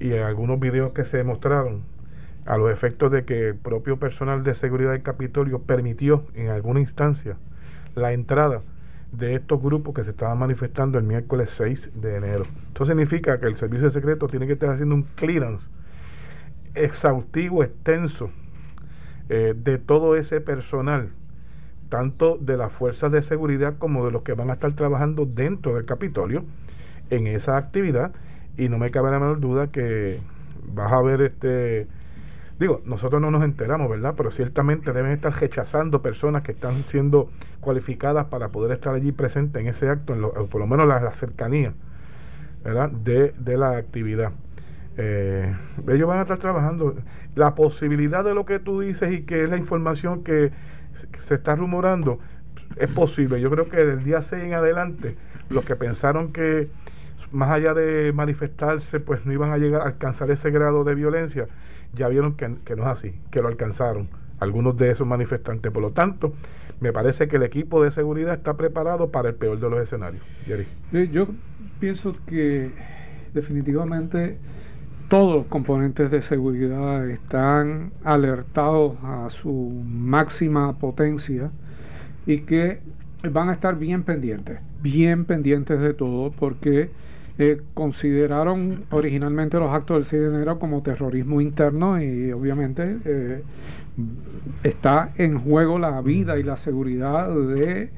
y 0.00 0.14
algunos 0.14 0.58
videos 0.58 0.92
que 0.92 1.04
se 1.04 1.22
mostraron 1.22 1.82
a 2.44 2.56
los 2.56 2.72
efectos 2.72 3.12
de 3.12 3.24
que 3.24 3.48
el 3.48 3.54
propio 3.54 3.98
personal 3.98 4.42
de 4.42 4.54
seguridad 4.54 4.90
del 4.92 5.02
Capitolio 5.02 5.60
permitió 5.60 6.24
en 6.34 6.48
alguna 6.48 6.80
instancia 6.80 7.36
la 7.94 8.12
entrada 8.12 8.62
de 9.12 9.34
estos 9.34 9.62
grupos 9.62 9.94
que 9.94 10.04
se 10.04 10.10
estaban 10.10 10.38
manifestando 10.38 10.98
el 10.98 11.04
miércoles 11.04 11.50
6 11.50 11.90
de 11.94 12.16
enero. 12.16 12.44
Esto 12.68 12.86
significa 12.86 13.38
que 13.38 13.46
el 13.46 13.56
servicio 13.56 13.90
secreto 13.90 14.26
tiene 14.26 14.46
que 14.46 14.54
estar 14.54 14.70
haciendo 14.70 14.94
un 14.94 15.02
clearance 15.02 15.68
exhaustivo, 16.74 17.62
extenso, 17.62 18.30
eh, 19.28 19.54
de 19.56 19.78
todo 19.78 20.16
ese 20.16 20.40
personal, 20.40 21.10
tanto 21.92 22.38
de 22.40 22.56
las 22.56 22.72
fuerzas 22.72 23.12
de 23.12 23.20
seguridad 23.20 23.74
como 23.78 24.06
de 24.06 24.12
los 24.12 24.22
que 24.22 24.32
van 24.32 24.48
a 24.48 24.54
estar 24.54 24.72
trabajando 24.72 25.26
dentro 25.26 25.74
del 25.74 25.84
Capitolio 25.84 26.42
en 27.10 27.26
esa 27.26 27.58
actividad. 27.58 28.12
Y 28.56 28.70
no 28.70 28.78
me 28.78 28.90
cabe 28.90 29.10
la 29.10 29.20
menor 29.20 29.40
duda 29.40 29.66
que 29.66 30.20
vas 30.66 30.90
a 30.90 31.02
ver 31.02 31.20
este. 31.20 31.86
Digo, 32.58 32.80
nosotros 32.86 33.20
no 33.20 33.30
nos 33.30 33.44
enteramos, 33.44 33.90
¿verdad? 33.90 34.14
Pero 34.16 34.30
ciertamente 34.30 34.92
deben 34.94 35.12
estar 35.12 35.34
rechazando 35.38 36.00
personas 36.00 36.42
que 36.42 36.52
están 36.52 36.84
siendo 36.86 37.28
cualificadas 37.60 38.26
para 38.26 38.48
poder 38.48 38.72
estar 38.72 38.94
allí 38.94 39.12
presentes 39.12 39.60
en 39.60 39.68
ese 39.68 39.88
acto, 39.90 40.14
en 40.14 40.22
lo- 40.22 40.32
por 40.46 40.60
lo 40.62 40.66
menos 40.66 40.88
la, 40.88 41.00
la 41.00 41.12
cercanía, 41.12 41.74
¿verdad? 42.64 42.90
De, 42.90 43.34
de 43.38 43.56
la 43.58 43.76
actividad. 43.76 44.32
Eh, 44.96 45.54
ellos 45.88 46.08
van 46.08 46.18
a 46.18 46.22
estar 46.22 46.38
trabajando. 46.38 46.94
La 47.34 47.54
posibilidad 47.54 48.24
de 48.24 48.34
lo 48.34 48.44
que 48.44 48.58
tú 48.58 48.80
dices 48.80 49.12
y 49.12 49.22
que 49.22 49.42
es 49.42 49.50
la 49.50 49.56
información 49.56 50.22
que 50.22 50.52
se- 50.94 51.34
está 51.34 51.54
rumorando 51.56 52.18
es 52.76 52.88
posible. 52.88 53.40
Yo 53.40 53.50
creo 53.50 53.68
que 53.68 53.76
del 53.84 54.02
día 54.02 54.22
6 54.22 54.44
en 54.44 54.54
adelante, 54.54 55.16
los 55.50 55.64
que 55.64 55.76
pensaron 55.76 56.32
que 56.32 56.68
más 57.30 57.50
allá 57.50 57.74
de 57.74 58.12
manifestarse, 58.14 58.98
pues 58.98 59.24
no 59.26 59.32
iban 59.32 59.52
a 59.52 59.58
llegar 59.58 59.82
a 59.82 59.84
alcanzar 59.86 60.30
ese 60.30 60.50
grado 60.50 60.82
de 60.84 60.94
violencia, 60.94 61.48
ya 61.94 62.08
vieron 62.08 62.34
que, 62.34 62.56
que 62.64 62.74
no 62.76 62.82
es 62.84 62.88
así, 62.88 63.14
que 63.30 63.42
lo 63.42 63.48
alcanzaron 63.48 64.08
algunos 64.40 64.76
de 64.76 64.90
esos 64.90 65.06
manifestantes. 65.06 65.70
Por 65.70 65.82
lo 65.82 65.90
tanto, 65.92 66.34
me 66.80 66.92
parece 66.92 67.28
que 67.28 67.36
el 67.36 67.42
equipo 67.42 67.82
de 67.84 67.90
seguridad 67.90 68.34
está 68.34 68.54
preparado 68.56 69.10
para 69.10 69.28
el 69.28 69.34
peor 69.34 69.60
de 69.60 69.68
los 69.70 69.80
escenarios. 69.80 70.22
Jerry. 70.46 70.66
Yo 71.12 71.28
pienso 71.78 72.16
que 72.26 72.70
definitivamente 73.34 74.38
todos 75.12 75.36
los 75.36 75.46
componentes 75.48 76.10
de 76.10 76.22
seguridad 76.22 77.06
están 77.10 77.92
alertados 78.02 78.96
a 79.02 79.28
su 79.28 79.52
máxima 79.52 80.78
potencia 80.78 81.50
y 82.24 82.38
que 82.38 82.78
van 83.30 83.50
a 83.50 83.52
estar 83.52 83.78
bien 83.78 84.04
pendientes, 84.04 84.60
bien 84.80 85.26
pendientes 85.26 85.80
de 85.80 85.92
todo, 85.92 86.30
porque 86.32 86.88
eh, 87.36 87.60
consideraron 87.74 88.84
originalmente 88.90 89.58
los 89.58 89.70
actos 89.70 89.98
del 89.98 90.04
6 90.06 90.22
de 90.22 90.28
enero 90.28 90.58
como 90.58 90.82
terrorismo 90.82 91.42
interno 91.42 92.02
y 92.02 92.32
obviamente 92.32 92.96
eh, 93.04 93.42
está 94.62 95.12
en 95.18 95.38
juego 95.40 95.78
la 95.78 96.00
vida 96.00 96.38
y 96.38 96.42
la 96.42 96.56
seguridad 96.56 97.28
de 97.28 97.90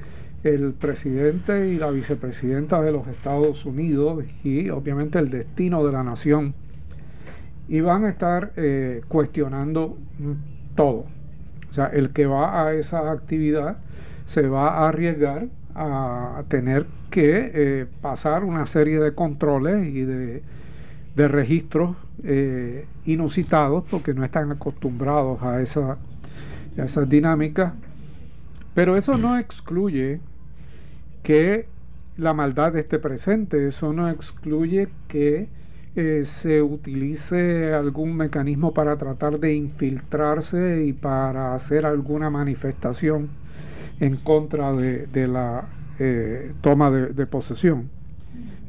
el 0.43 0.73
presidente 0.73 1.69
y 1.69 1.77
la 1.77 1.93
vicepresidenta 1.93 2.83
de 2.83 2.91
los 2.91 3.07
Estados 3.07 3.65
Unidos 3.65 4.25
y 4.43 4.69
obviamente 4.71 5.21
el 5.21 5.31
destino 5.31 5.87
de 5.87 5.93
la 5.93 6.03
nación 6.03 6.55
y 7.69 7.81
van 7.81 8.05
a 8.05 8.11
estar 8.11 8.53
eh, 8.57 9.03
cuestionando 9.09 9.97
todo. 10.75 11.07
O 11.71 11.73
sea, 11.75 11.87
el 11.87 12.11
que 12.11 12.27
va 12.27 12.67
a 12.67 12.75
esa 12.75 13.11
actividad 13.11 13.79
se 14.27 14.49
va 14.49 14.69
a 14.69 14.89
arriesgar 14.89 15.49
a 15.75 16.45
tener 16.49 16.87
que 17.11 17.51
eh, 17.53 17.87
pasar 18.01 18.45
una 18.45 18.67
serie 18.67 19.01
de 19.01 19.13
controles 19.13 19.87
y 19.87 20.03
de, 20.03 20.43
de 21.17 21.29
registros 21.29 21.97
eh, 22.23 22.87
inusitados 23.07 23.85
porque 23.91 24.15
no 24.15 24.25
están 24.25 24.53
acostumbrados 24.53 25.43
a 25.43 25.61
esa 25.61 25.99
a 26.79 26.85
esas 26.85 27.09
dinámicas. 27.09 27.73
Pero 28.75 28.97
eso 28.97 29.17
no 29.17 29.39
excluye 29.39 30.21
que 31.23 31.67
la 32.17 32.35
maldad 32.35 32.77
esté 32.77 32.99
presente, 32.99 33.69
eso 33.69 33.93
no 33.93 34.11
excluye 34.11 34.89
que 35.09 35.49
eh, 35.97 36.25
se 36.27 36.61
utilice 36.63 37.73
algún 37.73 38.17
mecanismo 38.17 38.73
para 38.75 38.97
tratar 38.97 39.39
de 39.39 39.55
infiltrarse 39.55 40.85
y 40.85 40.93
para 40.93 41.55
hacer 41.55 41.87
alguna 41.87 42.31
manifestación 42.31 43.29
en 44.01 44.17
contra 44.17 44.73
de, 44.73 45.29
la 45.29 45.65
eh, 45.99 46.53
toma 46.61 46.91
de, 46.91 47.27
posesión. 47.27 47.89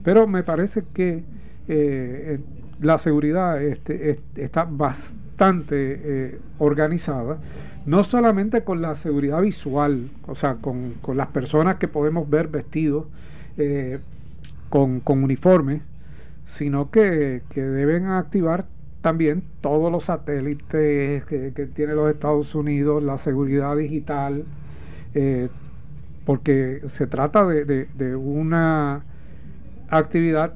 Pero 0.04 0.28
me 0.28 0.44
parece 0.44 0.84
que 0.94 1.24
eh, 1.68 2.40
la 2.82 2.98
seguridad 2.98 3.62
este, 3.62 4.12
es- 4.12 4.20
está 4.36 4.66
bastante 4.66 6.00
eh, 6.04 6.40
organizada, 6.60 7.38
no 7.86 8.04
solamente 8.04 8.64
con 8.64 8.82
la 8.82 8.96
seguridad 8.96 9.42
visual, 9.42 10.10
o 10.28 10.36
sea, 10.36 10.56
con, 10.56 10.94
las 11.16 11.28
personas 11.28 11.78
que 11.78 11.88
podemos 11.88 12.30
ver 12.30 12.48
vestidos 12.48 13.06
eh, 13.58 14.00
con, 14.70 15.00
con 15.00 15.24
uniforme, 15.24 15.82
sino 16.46 16.92
que, 16.92 17.42
que 17.50 17.62
deben 17.62 18.08
activar 18.08 18.66
también 19.02 19.44
todos 19.62 19.92
los 19.92 20.06
satélites 20.06 21.24
que, 21.26 21.52
que 21.56 21.66
tiene 21.68 21.94
los 21.94 22.10
Estados 22.12 22.56
Unidos, 22.56 23.04
la 23.04 23.18
seguridad 23.18 23.76
digital, 23.78 24.46
eh, 25.14 25.50
porque 26.26 26.82
se 26.88 27.06
trata 27.08 27.46
de, 27.46 27.66
de- 27.66 27.88
de 27.96 28.16
una 28.16 29.04
actividad 29.90 30.56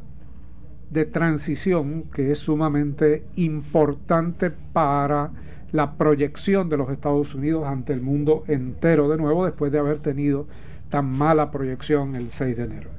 de 0.90 1.06
transición 1.06 2.06
que 2.14 2.32
es 2.32 2.40
sumamente 2.40 3.24
importante 3.36 4.50
para 4.74 5.30
la 5.72 5.94
proyección 5.94 6.68
de 6.70 6.78
los 6.78 6.90
Estados 6.90 7.36
Unidos 7.36 7.66
ante 7.68 7.94
el 7.94 8.02
mundo 8.02 8.44
entero 8.48 9.08
de 9.10 9.18
nuevo 9.18 9.46
después 9.46 9.72
de 9.72 9.78
haber 9.78 10.00
tenido 10.00 10.48
tan 10.90 11.06
mala 11.12 11.52
proyección 11.52 12.16
el 12.16 12.32
6 12.32 12.58
de 12.58 12.64
enero. 12.64 12.90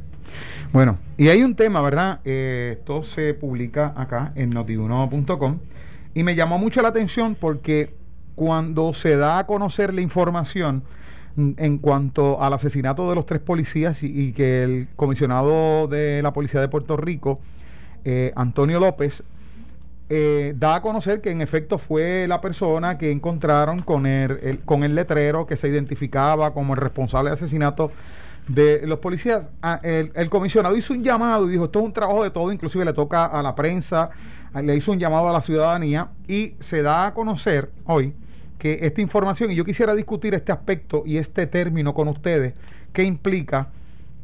Bueno, 0.72 0.98
y 1.16 1.28
hay 1.28 1.42
un 1.42 1.54
tema, 1.54 1.80
¿verdad? 1.80 2.20
Eh, 2.24 2.76
esto 2.78 3.02
se 3.02 3.34
publica 3.34 3.92
acá 3.96 4.32
en 4.36 4.50
notiuno.com 4.50 5.58
y 6.14 6.22
me 6.22 6.34
llamó 6.34 6.58
mucho 6.58 6.82
la 6.82 6.88
atención 6.88 7.34
porque 7.38 7.94
cuando 8.34 8.92
se 8.92 9.16
da 9.16 9.38
a 9.38 9.46
conocer 9.46 9.92
la 9.92 10.00
información 10.00 10.82
en 11.36 11.78
cuanto 11.78 12.42
al 12.42 12.52
asesinato 12.52 13.08
de 13.08 13.14
los 13.14 13.24
tres 13.26 13.40
policías 13.40 14.02
y, 14.02 14.32
que 14.32 14.62
el 14.64 14.88
comisionado 14.96 15.86
de 15.88 16.22
la 16.22 16.32
Policía 16.32 16.60
de 16.60 16.68
Puerto 16.68 16.96
Rico, 16.96 17.40
eh, 18.04 18.32
Antonio 18.34 18.80
López, 18.80 19.22
eh, 20.08 20.54
da 20.58 20.76
a 20.76 20.82
conocer 20.82 21.20
que 21.20 21.30
en 21.30 21.40
efecto 21.40 21.78
fue 21.78 22.26
la 22.28 22.40
persona 22.40 22.98
que 22.98 23.12
encontraron 23.12 23.78
con 23.80 24.06
el, 24.06 24.38
el- 24.42 24.58
con 24.60 24.82
el 24.82 24.94
letrero 24.96 25.46
que 25.46 25.56
se 25.56 25.68
identificaba 25.68 26.52
como 26.52 26.74
el 26.74 26.80
responsable 26.80 27.30
de 27.30 27.34
asesinato 27.34 27.92
de 28.48 28.86
los 28.86 28.98
policías. 28.98 29.48
Ah, 29.62 29.80
el, 29.82 30.30
comisionado 30.30 30.76
hizo 30.76 30.92
un 30.92 31.04
llamado 31.04 31.46
y 31.46 31.50
dijo, 31.50 31.66
esto 31.66 31.80
es 31.80 31.84
un 31.84 31.92
trabajo 31.92 32.22
de 32.22 32.30
todo, 32.30 32.52
inclusive 32.52 32.84
le 32.84 32.92
toca 32.92 33.26
a 33.26 33.42
la 33.42 33.54
prensa, 33.54 34.10
ah, 34.52 34.62
le 34.62 34.76
hizo 34.76 34.92
un 34.92 34.98
llamado 34.98 35.28
a 35.28 35.32
la 35.32 35.42
ciudadanía 35.42 36.10
y 36.26 36.54
se 36.60 36.82
da 36.82 37.06
a 37.06 37.14
conocer 37.14 37.70
hoy 37.84 38.14
que 38.58 38.80
esta 38.82 39.00
información, 39.00 39.50
y 39.50 39.54
yo 39.54 39.64
quisiera 39.64 39.94
discutir 39.94 40.34
este 40.34 40.52
aspecto 40.52 41.02
y 41.06 41.16
este 41.16 41.46
término 41.46 41.94
con 41.94 42.08
ustedes, 42.08 42.54
qué 42.92 43.04
implica 43.04 43.68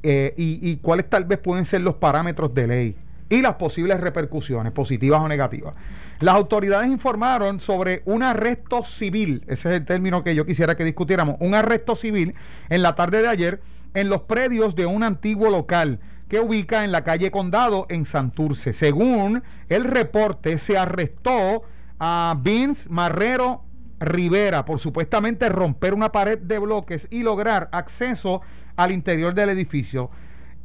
eh, 0.03 0.35
y, 0.37 0.71
y 0.71 0.77
cuáles 0.77 1.09
tal 1.09 1.25
vez 1.25 1.39
pueden 1.39 1.65
ser 1.65 1.81
los 1.81 1.95
parámetros 1.95 2.53
de 2.53 2.67
ley 2.67 2.97
y 3.29 3.43
las 3.43 3.55
posibles 3.55 3.99
repercusiones, 4.01 4.73
positivas 4.73 5.21
o 5.21 5.29
negativas. 5.29 5.75
Las 6.21 6.35
autoridades 6.35 6.89
informaron 6.89 7.61
sobre 7.61 8.03
un 8.05 8.23
arresto 8.23 8.85
civil, 8.85 9.43
ese 9.47 9.71
es 9.71 9.77
el 9.77 9.85
término 9.85 10.23
que 10.23 10.35
yo 10.35 10.47
quisiera 10.47 10.77
que 10.77 10.85
discutiéramos, 10.85 11.37
un 11.41 11.55
arresto 11.55 11.97
civil 11.97 12.35
en 12.69 12.83
la 12.83 12.95
tarde 12.95 13.23
de 13.23 13.29
ayer 13.29 13.61
en 13.97 14.11
los 14.11 14.23
predios 14.23 14.77
de 14.77 14.85
un 14.85 15.03
antiguo 15.03 15.49
local 15.49 16.01
que 16.29 16.39
ubica 16.39 16.85
en 16.85 16.93
la 16.93 17.03
calle 17.03 17.31
Condado 17.31 17.87
en 17.89 18.05
Santurce. 18.05 18.75
Según 18.75 19.43
el 19.71 19.85
reporte, 19.85 20.59
se 20.59 20.77
arrestó 20.77 21.63
a 21.99 22.37
Vince 22.39 22.91
Marrero 22.91 23.65
Rivera 23.99 24.67
por 24.67 24.81
supuestamente 24.81 25.49
romper 25.49 25.95
una 25.95 26.13
pared 26.13 26.39
de 26.39 26.59
bloques 26.59 27.09
y 27.11 27.23
lograr 27.23 27.71
acceso 27.73 28.43
al 28.77 28.93
interior 28.93 29.33
del 29.33 29.49
edificio. 29.49 30.11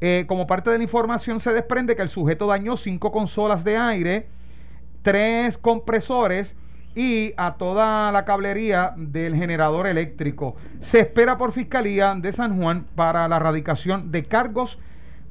Eh, 0.01 0.25
como 0.27 0.45
parte 0.45 0.69
de 0.69 0.77
la 0.77 0.83
información 0.83 1.39
se 1.39 1.53
desprende 1.53 1.95
que 1.95 2.01
el 2.01 2.09
sujeto 2.09 2.47
dañó 2.47 2.75
cinco 2.75 3.13
consolas 3.13 3.63
de 3.63 3.77
aire, 3.77 4.27
tres 5.03 5.57
compresores 5.57 6.57
y 6.95 7.33
a 7.37 7.55
toda 7.55 8.11
la 8.11 8.25
cablería 8.25 8.93
del 8.97 9.35
generador 9.35 9.87
eléctrico. 9.87 10.55
Se 10.79 10.99
espera 10.99 11.37
por 11.37 11.53
Fiscalía 11.53 12.15
de 12.15 12.33
San 12.33 12.57
Juan 12.57 12.85
para 12.95 13.27
la 13.27 13.39
radicación 13.39 14.11
de 14.11 14.25
cargos 14.25 14.79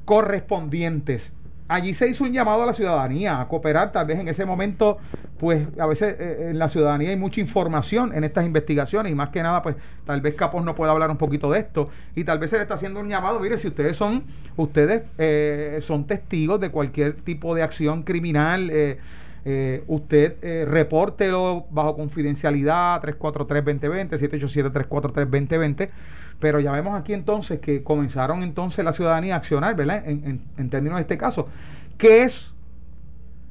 correspondientes. 0.05 1.31
Allí 1.67 1.93
se 1.93 2.09
hizo 2.09 2.25
un 2.25 2.33
llamado 2.33 2.63
a 2.63 2.65
la 2.65 2.73
ciudadanía 2.73 3.39
a 3.39 3.47
cooperar, 3.47 3.93
tal 3.93 4.05
vez 4.05 4.19
en 4.19 4.27
ese 4.27 4.43
momento, 4.43 4.97
pues 5.39 5.67
a 5.79 5.85
veces 5.85 6.19
eh, 6.19 6.49
en 6.49 6.59
la 6.59 6.67
ciudadanía 6.67 7.11
hay 7.11 7.15
mucha 7.15 7.39
información 7.39 8.13
en 8.13 8.25
estas 8.25 8.45
investigaciones 8.45 9.09
y 9.09 9.15
más 9.15 9.29
que 9.29 9.41
nada, 9.41 9.61
pues 9.61 9.77
tal 10.05 10.19
vez 10.19 10.35
Capos 10.35 10.65
no 10.65 10.75
pueda 10.75 10.91
hablar 10.91 11.09
un 11.09 11.15
poquito 11.15 11.49
de 11.49 11.59
esto 11.59 11.89
y 12.13 12.25
tal 12.25 12.39
vez 12.39 12.49
se 12.49 12.57
le 12.57 12.63
está 12.63 12.73
haciendo 12.73 12.99
un 12.99 13.07
llamado, 13.07 13.39
mire, 13.39 13.57
si 13.57 13.69
ustedes 13.69 13.95
son, 13.95 14.25
ustedes 14.57 15.03
eh, 15.17 15.79
son 15.81 16.07
testigos 16.07 16.59
de 16.59 16.71
cualquier 16.71 17.13
tipo 17.13 17.55
de 17.55 17.63
acción 17.63 18.03
criminal, 18.03 18.69
eh, 18.69 18.99
eh, 19.45 19.83
usted 19.87 20.35
eh, 20.41 20.65
repórtelo 20.67 21.65
bajo 21.71 21.95
confidencialidad 21.95 23.01
343-2020, 23.01 24.09
787-343-2020. 24.89 25.89
Pero 26.39 26.59
ya 26.59 26.71
vemos 26.71 26.99
aquí 26.99 27.13
entonces 27.13 27.59
que 27.59 27.83
comenzaron 27.83 28.41
entonces 28.43 28.83
la 28.83 28.93
ciudadanía 28.93 29.35
a 29.35 29.37
accionar, 29.37 29.75
¿verdad? 29.75 30.07
En, 30.07 30.25
en- 30.25 30.41
en 30.57 30.69
términos 30.69 30.97
de 30.97 31.01
este 31.01 31.17
caso. 31.17 31.47
¿Qué 31.97 32.23
es, 32.23 32.51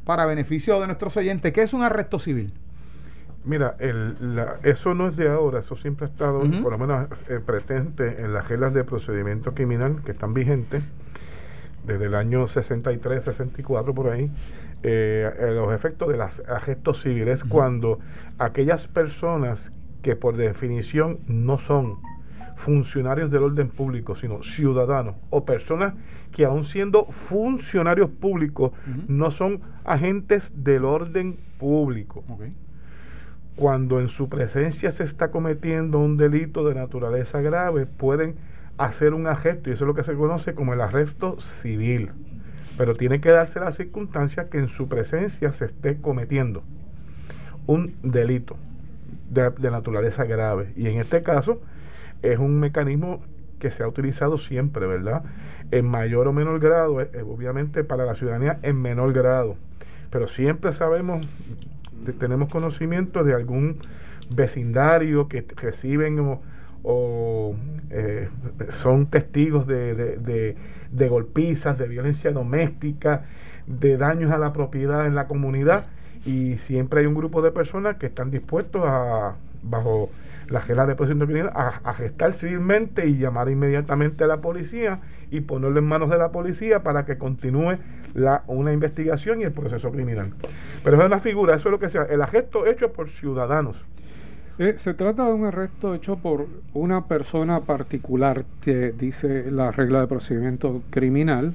para 0.05 0.27
beneficio 0.27 0.81
de 0.81 0.87
nuestros 0.87 1.17
oyentes, 1.17 1.53
qué 1.53 1.63
es 1.63 1.73
un 1.73 1.83
arresto 1.83 2.19
civil? 2.19 2.53
Mira, 3.45 3.77
el, 3.79 4.35
la- 4.35 4.57
eso 4.65 4.93
no 4.95 5.07
es 5.09 5.17
de 5.17 5.29
ahora, 5.31 5.61
eso 5.61 5.77
siempre 5.77 6.07
ha 6.07 6.09
estado, 6.09 6.41
por 6.63 6.73
lo 6.73 6.79
menos 6.79 7.07
eh, 7.29 7.39
presente 7.45 8.21
en 8.23 8.33
las 8.35 8.49
reglas 8.49 8.75
de 8.75 8.83
procedimiento 8.85 9.55
criminal 9.55 10.03
que 10.05 10.11
están 10.13 10.35
vigentes 10.35 10.83
desde 11.87 12.07
el 12.07 12.15
año 12.17 12.47
63, 12.47 13.25
64 13.25 13.95
por 13.95 14.09
ahí. 14.11 14.31
Eh, 14.83 15.31
eh, 15.39 15.51
los 15.55 15.75
efectos 15.75 16.09
de 16.09 16.17
los 16.17 16.41
arrestos 16.49 17.03
civiles 17.03 17.45
cuando 17.45 17.99
aquellas 18.39 18.89
personas 18.89 19.71
que 20.01 20.17
por 20.17 20.39
definición 20.39 21.19
no 21.27 21.59
son 21.59 21.99
funcionarios 22.57 23.31
del 23.31 23.43
orden 23.43 23.69
público, 23.69 24.17
sino 24.17 24.43
ciudadanos 24.43 25.17
o 25.29 25.45
personas 25.45 25.93
que 26.33 26.47
aun 26.47 26.65
siendo 26.65 27.05
funcionarios 27.07 28.09
públicos 28.09 28.73
no 29.07 29.31
son 29.31 29.61
agentes 29.85 30.51
del 30.55 30.87
orden 30.87 31.39
público. 31.59 32.25
Cuando 33.57 34.01
en 34.01 34.09
su 34.09 34.29
presencia 34.31 34.93
se 34.93 35.05
está 35.05 35.31
cometiendo 35.31 35.99
un 35.99 36.17
delito 36.17 36.67
de 36.67 36.75
naturaleza 36.75 37.43
grave, 37.43 37.85
pueden 37.85 38.37
hacer 38.79 39.13
un 39.13 39.27
arresto, 39.27 39.69
y 39.69 39.75
eso 39.75 39.85
es 39.85 39.89
lo 39.89 39.95
que 39.95 40.05
se 40.05 40.15
conoce 40.15 40.55
como 40.55 40.73
el 40.73 40.81
arresto 40.81 41.39
civil. 41.41 42.13
Pero 42.81 42.95
tiene 42.95 43.21
que 43.21 43.31
darse 43.31 43.61
la 43.61 43.73
circunstancia 43.73 44.49
que 44.49 44.57
en 44.57 44.69
su 44.69 44.89
presencia 44.89 45.53
se 45.53 45.67
esté 45.67 46.01
cometiendo 46.01 46.63
un 47.67 47.95
delito 48.03 48.57
de, 49.29 49.71
naturaleza 49.71 50.25
grave. 50.25 50.73
Y 50.77 50.87
en 50.87 50.99
este 50.99 51.23
caso 51.23 51.61
es 52.23 52.39
un 52.39 52.59
mecanismo 52.59 53.21
que 53.59 53.71
se 53.71 53.83
ha 53.83 53.87
utilizado 53.87 54.39
siempre, 54.39 54.87
¿verdad? 54.87 55.25
En 55.71 55.85
mayor 55.91 56.27
o 56.27 56.33
menor 56.33 56.59
grado, 56.59 57.03
eh, 57.03 57.11
obviamente 57.23 57.85
para 57.85 58.07
la 58.07 58.15
ciudadanía 58.15 58.59
en 58.63 58.81
menor 58.81 59.13
grado. 59.13 59.57
Pero 60.11 60.27
siempre 60.27 60.73
sabemos, 60.73 61.29
tenemos 62.19 62.49
conocimiento 62.49 63.25
de 63.25 63.35
algún 63.35 63.77
vecindario 64.35 65.29
que 65.29 65.45
reciben 65.55 66.39
o, 66.83 67.55
eh, 67.91 68.29
son 68.83 69.07
testigos 69.07 69.67
de, 69.67 69.95
de- 69.95 70.17
de- 70.17 70.57
de 70.91 71.09
golpizas, 71.09 71.79
de 71.79 71.87
violencia 71.89 72.33
doméstica, 72.33 73.25
de 73.67 73.97
daños 73.97 74.33
a 74.33 74.39
la 74.39 74.53
propiedad 74.53 75.07
en 75.07 75.15
la 75.15 75.27
comunidad 75.29 75.85
y 76.27 76.57
siempre 76.57 77.01
hay 77.01 77.07
un 77.07 77.15
grupo 77.15 77.43
de 77.43 77.51
personas 77.53 77.97
que 77.97 78.07
están 78.07 78.31
dispuestos 78.31 78.83
a, 78.85 79.37
bajo 79.63 80.11
la 80.49 80.59
regla 80.61 80.85
de 80.87 80.97
procedimiento 80.97 81.27
criminal, 81.33 81.53
a, 81.55 81.69
a 81.85 81.95
gestar 81.95 82.33
civilmente 82.33 83.07
y 83.07 83.19
llamar 83.19 83.49
inmediatamente 83.49 84.25
a 84.25 84.27
la 84.27 84.39
policía 84.39 84.99
y 85.31 85.43
ponerlo 85.43 85.79
en 85.79 85.85
manos 85.87 86.11
de 86.11 86.19
la 86.19 86.33
policía 86.33 86.83
para 86.83 87.05
que 87.05 87.17
continúe 87.19 87.77
la, 88.15 88.43
una 88.49 88.73
investigación 88.73 89.41
y 89.41 89.45
el 89.45 89.53
proceso 89.53 89.93
criminal. 89.93 90.33
Pero 90.83 90.99
es 90.99 91.05
una 91.07 91.21
figura, 91.21 91.55
eso 91.55 91.69
es 91.69 91.73
lo 91.73 91.79
que 91.79 91.89
sea, 91.89 92.03
el 92.03 92.21
arresto 92.21 92.67
hecho 92.67 92.93
por 92.93 93.09
ciudadanos. 93.11 93.77
Eh, 94.61 94.75
se 94.77 94.93
trata 94.93 95.25
de 95.25 95.33
un 95.33 95.47
arresto 95.47 95.95
hecho 95.95 96.17
por 96.17 96.47
una 96.75 97.07
persona 97.07 97.61
particular 97.61 98.45
que 98.61 98.93
dice 98.93 99.51
la 99.51 99.71
regla 99.71 100.03
de 100.03 100.07
procedimiento 100.07 100.83
criminal. 100.91 101.55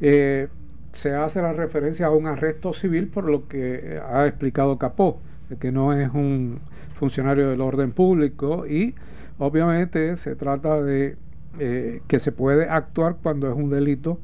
Eh, 0.00 0.48
se 0.94 1.14
hace 1.14 1.42
la 1.42 1.52
referencia 1.52 2.06
a 2.06 2.10
un 2.10 2.26
arresto 2.26 2.72
civil 2.72 3.08
por 3.08 3.24
lo 3.24 3.46
que 3.48 4.00
ha 4.02 4.26
explicado 4.26 4.78
Capó, 4.78 5.20
que 5.60 5.70
no 5.70 5.92
es 5.92 6.08
un 6.14 6.60
funcionario 6.98 7.50
del 7.50 7.60
orden 7.60 7.92
público 7.92 8.66
y 8.66 8.94
obviamente 9.38 10.16
se 10.16 10.34
trata 10.34 10.80
de 10.80 11.16
eh, 11.58 12.00
que 12.08 12.18
se 12.18 12.32
puede 12.32 12.66
actuar 12.66 13.16
cuando 13.22 13.50
es 13.50 13.54
un 13.54 13.68
delito 13.68 14.20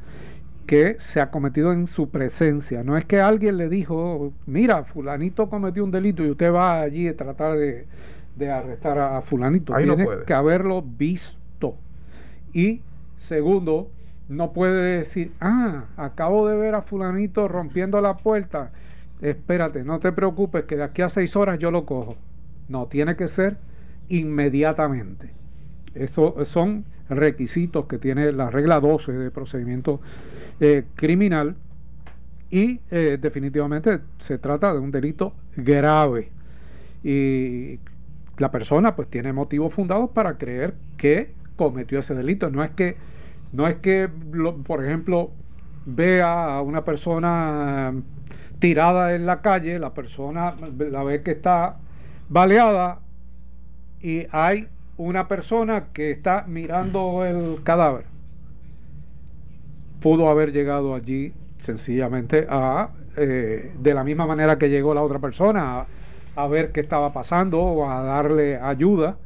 que 0.67 0.97
se 0.99 1.21
ha 1.21 1.31
cometido 1.31 1.75
en 1.75 1.87
su 1.87 2.09
presencia. 2.09 2.85
No 2.85 2.97
es 2.97 3.05
que 3.05 3.21
alguien 3.21 3.59
le 3.59 3.69
dijo, 3.69 4.33
mira, 4.47 4.85
fulanito 4.85 5.51
cometió 5.51 5.85
un 5.85 5.91
delito 5.91 6.25
y 6.25 6.31
usted 6.31 6.51
va 6.51 6.81
allí 6.81 7.07
a 7.07 7.15
tratar 7.15 7.59
de, 7.59 7.85
de 8.37 8.51
arrestar 8.51 8.99
a 8.99 9.21
fulanito. 9.23 9.75
Ahí 9.75 9.85
Tiene 9.85 10.07
que 10.27 10.35
haberlo 10.35 10.83
visto. 10.83 11.77
Y 12.53 12.81
segundo, 13.17 13.91
no 14.29 14.53
puede 14.53 14.99
decir, 14.99 15.33
ah, 15.41 15.85
acabo 15.97 16.49
de 16.49 16.57
ver 16.57 16.75
a 16.75 16.83
fulanito 16.83 17.49
rompiendo 17.49 18.01
la 18.01 18.17
puerta. 18.17 18.71
Espérate, 19.21 19.85
no 19.85 20.01
te 20.01 20.13
preocupes 20.13 20.65
que 20.65 20.77
de 20.77 20.85
aquí 20.85 21.03
a 21.03 21.09
seis 21.09 21.37
horas 21.37 21.59
yo 21.59 21.71
lo 21.71 21.85
cojo. 21.87 22.17
No, 22.69 22.87
tiene 22.87 23.17
que 23.17 23.29
ser 23.29 23.57
inmediatamente. 24.09 25.31
Eso 25.95 26.45
son 26.45 26.85
requisitos 27.09 27.87
que 27.87 27.99
tiene 27.99 28.33
la 28.33 28.51
regla 28.51 28.81
12 28.81 29.13
de 29.13 29.31
procedimiento 29.31 30.01
eh, 30.61 30.85
criminal 30.95 31.57
y 32.51 32.81
eh, 32.91 33.19
definitivamente 33.21 34.01
se 34.19 34.39
trata 34.39 34.73
de 34.73 34.79
un 34.79 34.91
delito 34.91 35.35
grave 35.57 36.31
y 37.03 37.79
la 38.39 38.51
persona 38.51 38.97
pues 38.97 39.09
tiene 39.09 39.33
motivos 39.33 39.73
fundados 39.73 40.11
para 40.11 40.39
creer 40.39 40.75
que 40.97 41.33
cometió 41.57 41.99
ese 42.01 42.15
delito 42.15 42.51
no 42.51 42.65
es 42.65 42.71
que 42.71 42.97
no 43.53 43.69
es 43.69 43.77
que 43.77 44.09
por 44.67 44.85
ejemplo 44.85 45.31
vea 45.87 46.57
a 46.57 46.63
una 46.63 46.85
persona 46.85 47.95
tirada 48.59 49.15
en 49.15 49.27
la 49.27 49.41
calle 49.41 49.79
la 49.79 49.95
persona 49.95 50.55
la 50.79 51.05
ve 51.05 51.23
que 51.23 51.31
está 51.31 51.77
baleada 52.29 53.01
y 54.01 54.27
hay 54.33 54.69
una 54.97 55.29
persona 55.29 55.87
que 55.93 56.11
está 56.11 56.45
mirando 56.47 57.25
el 57.25 57.63
cadáver. 57.63 58.05
Pudo 60.01 60.29
haber 60.29 60.53
llegado 60.53 60.95
allí 60.95 61.33
sencillamente 61.59 62.47
a, 62.49 62.91
eh, 63.17 63.73
de 63.79 63.95
la 63.95 64.05
misma 64.05 64.27
manera 64.27 64.59
que 64.59 64.69
llegó 64.69 64.93
la 64.95 65.03
otra 65.03 65.19
persona, 65.19 65.87
a, 66.37 66.47
ver 66.47 66.73
qué 66.73 66.81
estaba 66.81 67.13
pasando 67.13 67.61
o 67.61 67.91
a 67.91 68.03
darle 68.03 68.59
ayuda. 68.59 69.17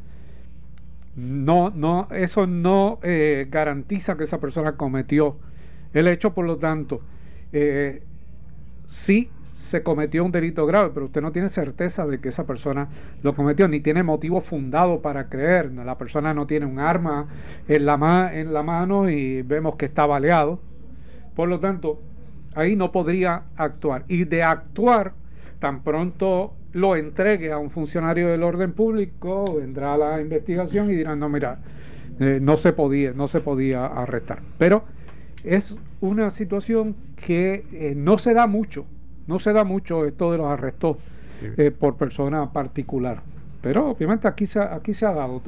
No, 1.17 1.71
no, 1.71 2.07
eso 2.13 2.47
no 2.47 2.99
eh, 3.03 3.47
garantiza 3.51 4.17
que 4.17 4.25
esa 4.25 4.39
persona 4.39 4.73
cometió 4.77 5.37
el 5.93 6.07
hecho, 6.07 6.35
por 6.35 6.47
lo 6.47 6.59
tanto, 6.59 7.01
eh, 7.53 8.03
sí 8.87 9.31
se 9.55 9.83
cometió 9.83 10.25
un 10.25 10.33
delito 10.33 10.65
grave, 10.67 10.91
pero 10.95 11.07
usted 11.07 11.21
no 11.21 11.33
tiene 11.33 11.49
certeza 11.49 12.07
de 12.07 12.21
que 12.21 12.29
esa 12.29 12.47
persona 12.47 12.89
lo 13.23 13.35
cometió, 13.35 13.69
ni 13.69 13.81
tiene 13.81 14.03
motivo 14.03 14.41
fundado 14.41 15.03
para 15.03 15.29
creer. 15.29 15.73
La 15.73 15.99
persona 15.99 16.33
no 16.33 16.47
tiene 16.47 16.67
un 16.67 16.79
arma 16.79 17.27
en 17.67 17.85
la, 17.85 18.31
en 18.33 18.53
la 18.53 18.63
mano 18.63 19.11
y 19.11 19.43
vemos 19.43 19.77
que 19.77 19.87
está 19.87 20.07
baleado. 20.07 20.61
Por 21.35 21.49
lo 21.49 21.61
tanto, 21.61 22.01
ahí 22.55 22.77
no 22.77 22.93
podría 22.93 23.43
actuar. 23.57 24.05
Y 24.09 24.25
de 24.25 24.43
actuar, 24.43 25.13
tan 25.59 25.83
pronto 25.83 26.55
lo 26.73 26.97
entregue 26.97 27.53
a 27.53 27.59
un 27.59 27.71
funcionario 27.71 28.29
del 28.29 28.43
orden 28.43 28.73
público, 28.73 29.57
vendrá 29.59 29.97
la 29.97 30.21
investigación 30.21 30.91
y 30.91 30.95
dirán, 30.95 31.19
no, 31.19 31.29
mira, 31.29 31.59
eh, 32.21 32.39
no 32.43 32.57
se 32.57 32.73
podía, 32.73 33.13
no 33.13 33.29
se 33.29 33.41
podía 33.41 33.87
arrestar. 33.87 34.41
Pero 34.59 34.85
es 35.45 35.77
una 36.01 36.31
situación 36.31 36.97
que 37.17 37.65
eh, 37.73 37.95
no 37.97 38.19
se 38.19 38.35
da 38.35 38.47
mucho, 38.47 38.87
no 39.27 39.39
se 39.39 39.53
da 39.53 39.65
mucho 39.65 40.05
esto 40.05 40.33
de 40.33 40.39
los 40.39 40.47
arrestos 40.47 40.97
eh, 41.57 41.71
por 41.71 41.97
persona 41.97 42.53
particular. 42.53 43.23
Pero 43.61 43.91
obviamente 43.91 44.29
aquí 44.29 44.47
se, 44.47 44.61
aquí 44.61 44.95
se 44.95 45.05
ha 45.05 45.13
dado. 45.13 45.43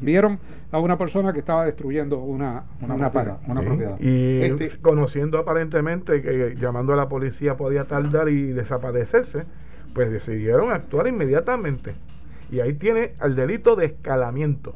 Vieron 0.00 0.38
a 0.70 0.78
una 0.78 0.96
persona 0.96 1.32
que 1.32 1.40
estaba 1.40 1.64
destruyendo 1.64 2.18
una, 2.18 2.64
una, 2.80 3.10
propiedad. 3.10 3.98
Y 4.00 4.42
este 4.42 4.78
conociendo 4.80 5.38
aparentemente 5.38 6.22
que 6.22 6.54
llamando 6.56 6.92
a 6.92 6.96
la 6.96 7.08
policía 7.08 7.56
podía 7.56 7.84
tardar 7.84 8.28
y 8.28 8.52
desaparecerse, 8.52 9.44
pues 9.94 10.10
decidieron 10.10 10.72
actuar 10.72 11.06
inmediatamente. 11.06 11.94
Y 12.50 12.60
ahí 12.60 12.74
tiene 12.74 13.14
el 13.22 13.36
delito 13.36 13.76
de 13.76 13.86
escalamiento 13.86 14.74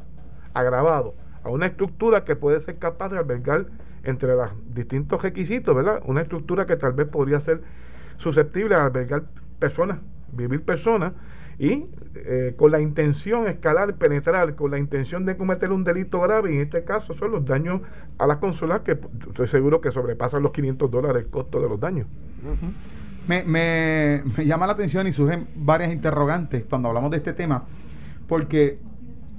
agravado 0.55 1.15
a 1.43 1.49
una 1.49 1.67
estructura 1.67 2.25
que 2.25 2.37
puede 2.37 2.61
ser 2.61 2.79
capaz 2.79 3.09
de 3.11 3.19
albergar 3.19 3.67
entre 4.05 4.35
los 4.35 4.51
distintos 4.75 5.23
requisitos, 5.23 5.75
¿verdad? 5.75 6.03
Una 6.07 6.23
estructura 6.23 6.67
que 6.67 6.77
tal 6.77 6.93
vez 6.93 7.09
podría 7.09 7.41
ser 7.41 7.63
susceptible 8.17 8.75
a 8.75 8.85
albergar 8.85 9.25
personas, 9.59 9.99
vivir 10.33 10.63
personas, 10.63 11.13
y 11.59 11.87
eh, 12.15 12.55
con 12.57 12.73
la 12.73 12.81
intención 12.81 13.47
escalar, 13.47 13.95
penetrar, 13.95 14.55
con 14.55 14.71
la 14.71 14.79
intención 14.79 15.25
de 15.25 15.37
cometer 15.37 15.71
un 15.71 15.85
delito 15.85 16.21
grave, 16.21 16.53
y 16.53 16.57
en 16.57 16.63
este 16.63 16.85
caso 16.85 17.15
son 17.15 17.31
los 17.31 17.45
daños 17.45 17.83
a 18.19 18.27
las 18.27 18.39
consolas 18.39 18.81
que 18.81 18.99
estoy 19.29 19.47
seguro 19.47 19.81
que 19.81 19.91
sobrepasan 19.91 20.43
los 20.43 20.53
500 20.53 20.91
dólares 20.91 21.25
el 21.25 21.31
costo 21.31 21.61
de 21.61 21.69
los 21.69 21.79
daños. 21.79 22.07
Me, 23.29 23.43
me, 23.45 24.23
me 24.37 24.47
llama 24.47 24.67
la 24.67 24.73
atención 24.73 25.07
y 25.07 25.13
surgen 25.13 25.47
varias 25.55 25.93
interrogantes 25.93 26.65
cuando 26.69 26.89
hablamos 26.89 27.11
de 27.11 27.19
este 27.19 27.33
tema, 27.33 27.65
porque 28.29 28.79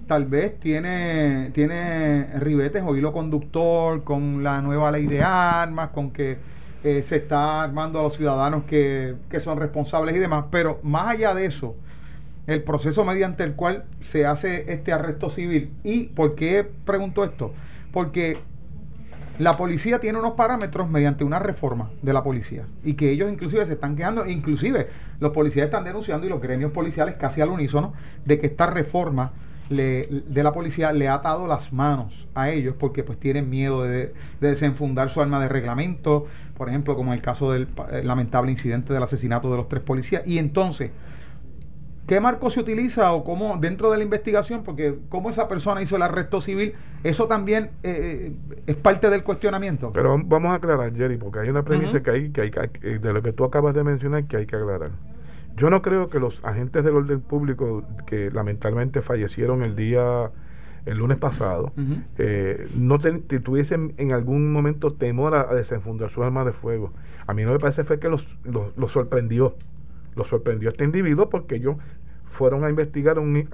tal 0.07 0.25
vez 0.25 0.59
tiene, 0.59 1.51
tiene 1.53 2.27
ribetes 2.39 2.83
o 2.85 2.95
hilo 2.95 3.13
conductor 3.13 4.03
con 4.03 4.43
la 4.43 4.61
nueva 4.61 4.91
ley 4.91 5.07
de 5.07 5.23
armas, 5.23 5.89
con 5.89 6.11
que 6.11 6.37
eh, 6.83 7.03
se 7.03 7.17
está 7.17 7.63
armando 7.63 7.99
a 7.99 8.03
los 8.03 8.15
ciudadanos 8.15 8.65
que, 8.65 9.15
que, 9.29 9.39
son 9.39 9.57
responsables 9.59 10.15
y 10.15 10.19
demás, 10.19 10.45
pero 10.51 10.79
más 10.83 11.07
allá 11.07 11.33
de 11.33 11.45
eso, 11.45 11.75
el 12.45 12.61
proceso 12.63 13.05
mediante 13.05 13.43
el 13.43 13.53
cual 13.53 13.85
se 14.01 14.25
hace 14.25 14.71
este 14.71 14.91
arresto 14.91 15.29
civil. 15.29 15.71
¿Y 15.83 16.07
por 16.07 16.35
qué 16.35 16.69
pregunto 16.85 17.23
esto? 17.23 17.53
Porque 17.93 18.39
la 19.39 19.53
policía 19.53 19.99
tiene 19.99 20.19
unos 20.19 20.33
parámetros 20.33 20.89
mediante 20.89 21.23
una 21.23 21.39
reforma 21.39 21.89
de 22.01 22.13
la 22.13 22.23
policía 22.23 22.67
y 22.83 22.93
que 22.93 23.09
ellos 23.09 23.31
inclusive 23.31 23.65
se 23.65 23.73
están 23.73 23.95
quejando, 23.95 24.27
inclusive 24.27 24.89
los 25.19 25.31
policías 25.31 25.65
están 25.65 25.83
denunciando 25.83 26.27
y 26.27 26.29
los 26.29 26.41
gremios 26.41 26.71
policiales 26.71 27.15
casi 27.15 27.41
al 27.41 27.49
unísono 27.49 27.93
de 28.25 28.39
que 28.39 28.47
esta 28.47 28.67
reforma 28.67 29.31
de 29.69 30.43
la 30.43 30.51
policía 30.51 30.91
le 30.91 31.07
ha 31.07 31.15
atado 31.15 31.47
las 31.47 31.73
manos 31.73 32.27
a 32.35 32.49
ellos 32.49 32.75
porque 32.77 33.03
pues 33.03 33.19
tienen 33.19 33.49
miedo 33.49 33.83
de, 33.83 34.13
desenfundar 34.39 35.09
su 35.09 35.21
arma 35.21 35.39
de 35.39 35.47
reglamento, 35.47 36.25
por 36.55 36.69
ejemplo, 36.69 36.95
como 36.95 37.11
en 37.11 37.17
el 37.17 37.23
caso 37.23 37.51
del 37.51 37.67
eh, 37.91 38.03
lamentable 38.03 38.51
incidente 38.51 38.93
del 38.93 39.01
asesinato 39.01 39.49
de 39.49 39.57
los 39.57 39.69
tres 39.69 39.81
policías. 39.81 40.23
Y 40.27 40.37
entonces, 40.37 40.91
¿qué 42.07 42.19
marco 42.19 42.49
se 42.49 42.59
utiliza 42.59 43.11
o 43.13 43.23
cómo 43.23 43.57
dentro 43.57 43.91
de 43.91 43.97
la 43.97 44.03
investigación? 44.03 44.63
Porque 44.63 44.97
cómo 45.09 45.29
esa 45.29 45.47
persona 45.47 45.81
hizo 45.81 45.95
el 45.95 46.01
arresto 46.01 46.41
civil, 46.41 46.73
eso 47.03 47.27
también 47.27 47.71
eh, 47.83 48.33
eh, 48.33 48.57
es 48.67 48.75
parte 48.75 49.09
del 49.09 49.23
cuestionamiento. 49.23 49.91
Pero 49.93 50.19
vamos 50.23 50.51
a 50.51 50.55
aclarar, 50.55 50.93
Jerry, 50.95 51.17
porque 51.17 51.39
hay 51.39 51.49
una 51.49 51.63
premisa 51.63 52.01
que, 52.01 52.11
hay, 52.11 52.29
que 52.31 52.41
hay 52.41 52.51
de 52.97 53.13
lo 53.13 53.21
que 53.21 53.33
tú 53.33 53.43
acabas 53.43 53.73
de 53.73 53.83
mencionar 53.83 54.25
que 54.25 54.37
hay 54.37 54.45
que 54.45 54.55
aclarar. 54.55 54.91
Yo 55.55 55.69
no 55.69 55.81
creo 55.81 56.09
que 56.09 56.19
los 56.19 56.43
agentes 56.43 56.83
del 56.83 56.95
orden 56.95 57.21
público 57.21 57.83
que 58.07 58.31
lamentablemente 58.31 59.01
fallecieron 59.01 59.61
el 59.61 59.75
día, 59.75 60.31
el 60.85 60.97
lunes 60.97 61.17
pasado, 61.17 61.71
eh, 62.17 62.67
no 62.75 62.97
tuviesen 62.99 63.93
en 63.97 64.13
algún 64.13 64.51
momento 64.51 64.93
temor 64.93 65.35
a, 65.35 65.53
desenfundar 65.53 66.09
su 66.09 66.23
arma 66.23 66.43
de 66.43 66.53
fuego. 66.53 66.91
A 67.27 67.33
mí 67.33 67.43
no 67.43 67.51
me 67.51 67.59
parece 67.59 67.83
fue 67.83 67.99
que 67.99 68.09
los, 68.09 68.25
los, 68.43 68.91
sorprendió. 68.91 69.55
Los 70.15 70.27
sorprendió 70.27 70.69
este 70.69 70.83
individuo 70.83 71.29
porque 71.29 71.55
ellos 71.55 71.77
fueron 72.25 72.63
a 72.63 72.69
investigar 72.69 73.19
un, 73.19 73.47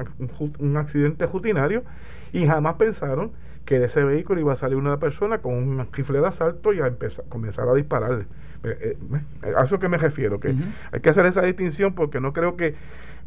un, 0.60 0.78
accidente 0.78 1.26
rutinario 1.26 1.84
y 2.32 2.48
jamás 2.48 2.76
pensaron 2.76 3.32
que 3.66 3.78
de 3.78 3.86
ese 3.86 4.04
vehículo 4.04 4.40
iba 4.40 4.54
a 4.54 4.56
salir 4.56 4.78
una 4.78 4.98
persona 5.00 5.40
con 5.40 5.54
un 5.54 5.88
rifle 5.92 6.20
de 6.22 6.28
asalto 6.28 6.74
y 6.74 6.80
a 6.80 6.88
empezar, 6.88 7.26
comenzar 7.28 7.68
a 7.68 7.74
dispararle. 7.74 8.26
Eh, 8.64 8.98
eh, 9.44 9.54
a 9.56 9.64
eso 9.64 9.80
que 9.80 9.90
me 9.90 9.98
refiero, 9.98 10.40
que 10.40 10.56
hay 10.92 11.00
que 11.02 11.10
hacer 11.10 11.26
esa 11.26 11.42
distinción 11.42 11.94
porque 11.94 12.20
no 12.20 12.34
creo 12.34 12.56
que 12.56 12.76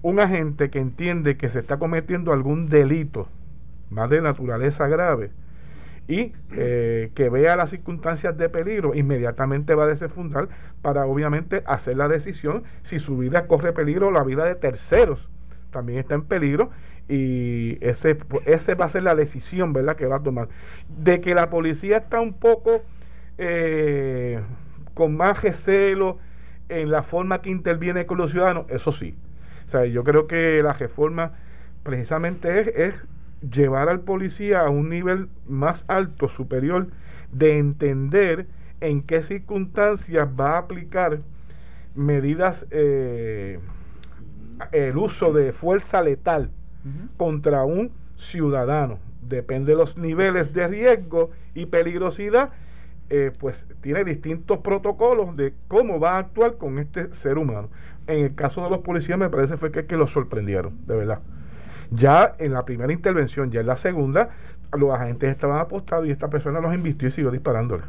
un 0.01 0.21
agente 0.21 0.71
que 0.71 0.79
entiende 0.79 1.37
que 1.37 1.49
se 1.51 1.61
está 1.61 1.79
cometiendo 1.79 2.33
algún 2.33 2.69
delito 2.69 3.29
más 3.91 4.11
de 4.11 4.21
naturaleza 4.21 4.89
grave 4.89 5.31
y 6.13 6.35
eh, 6.53 7.11
que 7.15 7.31
vea 7.31 7.57
las 7.57 7.71
circunstancias 7.71 8.37
de 8.37 8.51
peligro, 8.51 8.95
inmediatamente 8.95 9.75
va 9.75 9.85
a 9.85 9.87
desenfundar 9.87 10.49
para 10.83 11.07
obviamente 11.07 11.63
hacer 11.67 11.97
la 11.97 12.07
decisión 12.07 12.65
si 12.83 12.99
su 12.99 13.17
vida 13.17 13.47
corre 13.47 13.73
peligro 13.73 14.09
o 14.09 14.11
la 14.11 14.23
vida 14.23 14.45
de 14.45 14.55
terceros 14.55 15.31
también 15.71 16.01
está 16.01 16.15
en 16.15 16.25
peligro 16.25 16.71
y 17.09 17.79
ese, 17.81 18.19
ese 18.45 18.75
va 18.75 18.85
a 18.85 18.89
ser 18.91 19.05
la 19.05 19.15
decisión 19.15 19.73
¿verdad? 19.73 19.97
que 19.97 20.07
va 20.07 20.17
a 20.17 20.23
tomar. 20.23 20.49
De 20.89 21.23
que 21.23 21.35
la 21.35 21.49
policía 21.49 21.97
está 21.97 22.21
un 22.21 22.35
poco 22.35 22.83
eh, 23.39 24.41
con 24.93 25.17
más 25.17 25.43
recelo 25.43 26.19
en 26.69 26.91
la 26.91 27.03
forma 27.03 27.41
que 27.41 27.49
interviene 27.49 28.05
con 28.05 28.19
los 28.19 28.33
ciudadanos, 28.33 28.67
eso 28.69 28.93
sí. 28.93 29.17
O 29.67 29.71
sea, 29.71 29.87
yo 29.87 30.05
creo 30.05 30.27
que 30.27 30.63
la 30.63 30.75
reforma 30.75 31.33
precisamente 31.83 32.61
es, 32.61 32.69
es 32.69 33.05
llevar 33.51 33.89
al 33.89 34.01
policía 34.01 34.61
a 34.61 34.71
un 34.71 34.89
nivel 34.89 35.29
más 35.47 35.85
alto, 35.89 36.29
superior, 36.29 36.89
de 37.33 37.59
entender 37.59 38.47
en 38.81 39.03
qué 39.03 39.23
circunstancias 39.23 40.29
va 40.39 40.55
a 40.55 40.59
aplicar 40.59 41.21
medidas, 41.95 42.67
eh, 42.71 43.59
el 44.73 44.97
uso 44.97 45.33
de 45.33 45.53
fuerza 45.53 46.03
letal 46.03 46.51
contra 47.17 47.65
un 47.65 47.93
ciudadano. 48.17 48.99
Depende 49.23 49.73
de 49.73 49.79
los 49.79 49.97
niveles 49.97 50.53
de 50.53 50.67
riesgo 50.67 51.31
y 51.55 51.67
peligrosidad 51.67 52.51
eh, 53.15 53.31
pues 53.39 53.67
tiene 53.83 54.05
distintos 54.05 54.61
protocolos 54.61 55.37
de 55.37 55.53
cómo 55.69 56.01
va 56.01 56.13
a 56.13 56.19
actuar 56.19 56.57
con 56.57 56.79
este 56.79 57.13
ser 57.13 57.37
humano. 57.37 57.69
En 58.07 58.25
el 58.25 58.35
caso 58.35 58.65
de 58.65 58.71
los 58.71 58.79
policías 58.79 59.19
me 59.19 59.29
parece 59.29 59.59
fue 59.59 59.71
que, 59.71 59.85
que 59.85 59.99
los 59.99 60.13
sorprendieron, 60.13 60.79
de 60.87 60.97
verdad. 60.97 61.19
Ya 61.95 62.35
en 62.39 62.53
la 62.53 62.65
primera 62.65 62.93
intervención, 62.93 63.51
ya 63.51 63.61
en 63.61 63.67
la 63.67 63.77
segunda, 63.77 64.31
los 64.73 64.95
agentes 64.95 65.31
estaban 65.31 65.59
apostados 65.59 66.07
y 66.07 66.11
esta 66.11 66.29
persona 66.29 66.61
los 66.61 66.75
invistió 66.75 67.09
y 67.09 67.11
siguió 67.11 67.31
disparándole. 67.31 67.83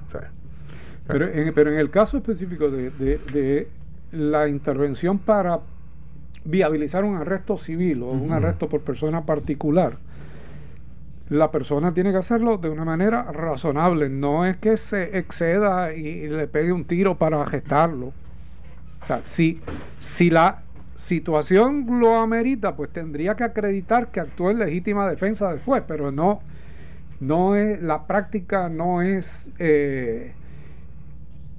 Pero, 1.07 1.27
en, 1.27 1.53
pero 1.53 1.71
en 1.71 1.79
el 1.79 1.89
caso 1.89 2.17
específico 2.17 2.69
de, 2.69 2.89
de, 2.89 3.67
la 4.11 4.47
intervención 4.47 5.17
para 5.19 5.59
viabilizar 6.45 7.03
un 7.03 7.15
arresto 7.15 7.57
civil 7.57 8.03
o 8.03 8.11
un 8.11 8.31
arresto 8.31 8.67
por 8.67 8.81
persona 8.81 9.25
particular, 9.25 9.97
la 11.29 11.51
persona 11.51 11.93
tiene 11.93 12.11
que 12.11 12.17
hacerlo 12.17 12.57
de 12.57 12.69
una 12.69 12.85
manera 12.85 13.23
razonable. 13.31 14.09
No 14.09 14.45
es 14.45 14.57
que 14.57 14.77
se 14.77 15.17
exceda 15.17 15.93
y 15.93 16.27
le 16.27 16.47
pegue 16.47 16.73
un 16.73 16.85
tiro 16.85 17.15
para 17.15 17.45
gestarlo. 17.45 18.13
O 19.01 19.05
sea, 19.05 19.23
si, 19.23 19.61
si 19.99 20.29
la 20.29 20.62
situación 20.95 21.99
lo 21.99 22.15
amerita, 22.15 22.75
pues 22.75 22.91
tendría 22.91 23.35
que 23.35 23.43
acreditar 23.43 24.09
que 24.09 24.19
actuó 24.19 24.51
en 24.51 24.59
legítima 24.59 25.09
defensa 25.09 25.51
después, 25.51 25.83
pero 25.87 26.11
no, 26.11 26.41
no 27.19 27.55
es, 27.55 27.81
la 27.81 28.05
práctica 28.05 28.69
no 28.69 29.01
es 29.01 29.49
eh, 29.59 30.33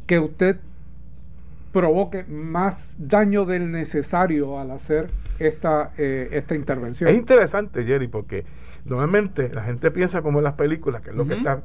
que 0.06 0.18
usted 0.18 0.56
provoque 1.72 2.24
más 2.24 2.94
daño 2.98 3.44
del 3.44 3.72
necesario 3.72 4.60
al 4.60 4.70
hacer 4.70 5.10
esta, 5.38 5.90
eh, 5.98 6.28
esta 6.32 6.54
intervención. 6.54 7.10
Es 7.10 7.16
interesante, 7.16 7.84
Jerry, 7.84 8.06
porque 8.06 8.44
Normalmente 8.84 9.50
la 9.52 9.62
gente 9.62 9.90
piensa 9.90 10.22
como 10.22 10.38
en 10.38 10.44
las 10.44 10.54
películas, 10.54 11.02
que 11.02 11.10
es 11.10 11.16
lo 11.16 11.26
que 11.26 11.34
está... 11.34 11.62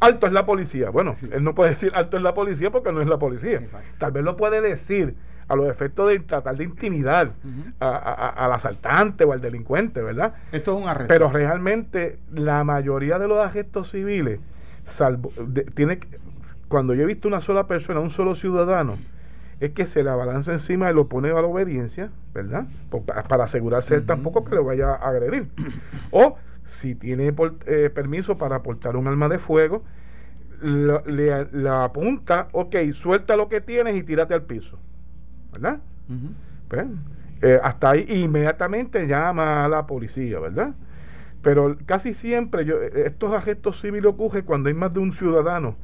Alto 0.00 0.28
es 0.28 0.32
la 0.32 0.46
policía. 0.46 0.90
Bueno, 0.90 1.16
él 1.32 1.42
no 1.42 1.56
puede 1.56 1.70
decir 1.70 1.90
alto 1.92 2.16
es 2.16 2.22
la 2.22 2.32
policía 2.32 2.70
porque 2.70 2.92
no 2.92 3.02
es 3.02 3.08
la 3.08 3.18
policía. 3.18 3.60
Tal 3.98 4.12
vez 4.12 4.22
lo 4.22 4.36
puede 4.36 4.60
decir 4.60 5.16
a 5.48 5.56
los 5.56 5.68
efectos 5.68 6.08
de 6.08 6.18
tratar 6.20 6.56
de 6.56 6.64
intimidar 6.64 7.32
al 7.80 8.52
asaltante 8.52 9.24
o 9.24 9.32
al 9.32 9.40
delincuente, 9.40 10.02
¿verdad? 10.02 10.34
Esto 10.52 10.76
es 10.76 10.82
un 10.82 10.88
arresto. 10.88 11.08
Pero 11.08 11.30
realmente 11.30 12.18
la 12.32 12.62
mayoría 12.64 13.18
de 13.18 13.28
los 13.28 13.44
arrestos 13.44 13.90
civiles, 13.90 14.40
salvo, 14.86 15.30
tiene 15.74 15.98
cuando 16.68 16.94
yo 16.94 17.02
he 17.02 17.06
visto 17.06 17.28
una 17.28 17.40
sola 17.40 17.66
persona, 17.66 18.00
un 18.00 18.10
solo 18.10 18.34
ciudadano, 18.34 18.96
es 19.60 19.70
que 19.70 19.86
se 19.86 20.02
la 20.04 20.14
balanza 20.14 20.52
encima 20.52 20.90
y 20.90 20.94
lo 20.94 21.08
pone 21.08 21.30
a 21.30 21.34
la 21.34 21.40
obediencia, 21.46 22.10
¿verdad? 22.34 22.66
Por- 22.90 23.02
para 23.04 23.44
asegurarse 23.44 23.94
él 23.96 24.04
tampoco 24.06 24.44
que 24.44 24.54
lo 24.54 24.64
vaya 24.64 24.90
a 24.90 25.08
agredir. 25.08 25.48
O 26.10 26.36
si 26.66 26.94
tiene 26.94 27.32
por- 27.32 27.54
eh, 27.66 27.90
permiso 27.92 28.36
para 28.36 28.62
portar 28.62 28.96
un 28.96 29.08
arma 29.08 29.28
de 29.28 29.38
fuego, 29.38 29.82
la- 30.60 31.02
le, 31.06 31.46
la 31.52 31.84
apunta, 31.84 32.48
ok, 32.52 32.76
suelta 32.92 33.36
lo 33.36 33.48
que 33.48 33.60
tienes 33.60 33.96
y 33.96 34.02
tírate 34.02 34.34
al 34.34 34.42
piso, 34.42 34.78
¿verdad? 35.52 35.78
Pues, 36.68 36.86
eh, 37.42 37.58
hasta 37.62 37.90
ahí 37.90 38.06
inmediatamente 38.08 39.06
llama 39.06 39.64
a 39.64 39.68
la 39.68 39.86
policía, 39.86 40.40
¿verdad? 40.40 40.74
Pero 41.42 41.76
casi 41.86 42.14
siempre 42.14 42.64
yo, 42.64 42.82
eh, 42.82 43.04
estos 43.06 43.32
arrestos 43.32 43.80
civiles 43.80 44.06
ocurren 44.06 44.44
cuando 44.44 44.68
hay 44.68 44.74
más 44.74 44.92
de 44.92 45.00
un 45.00 45.12
ciudadano 45.12 45.76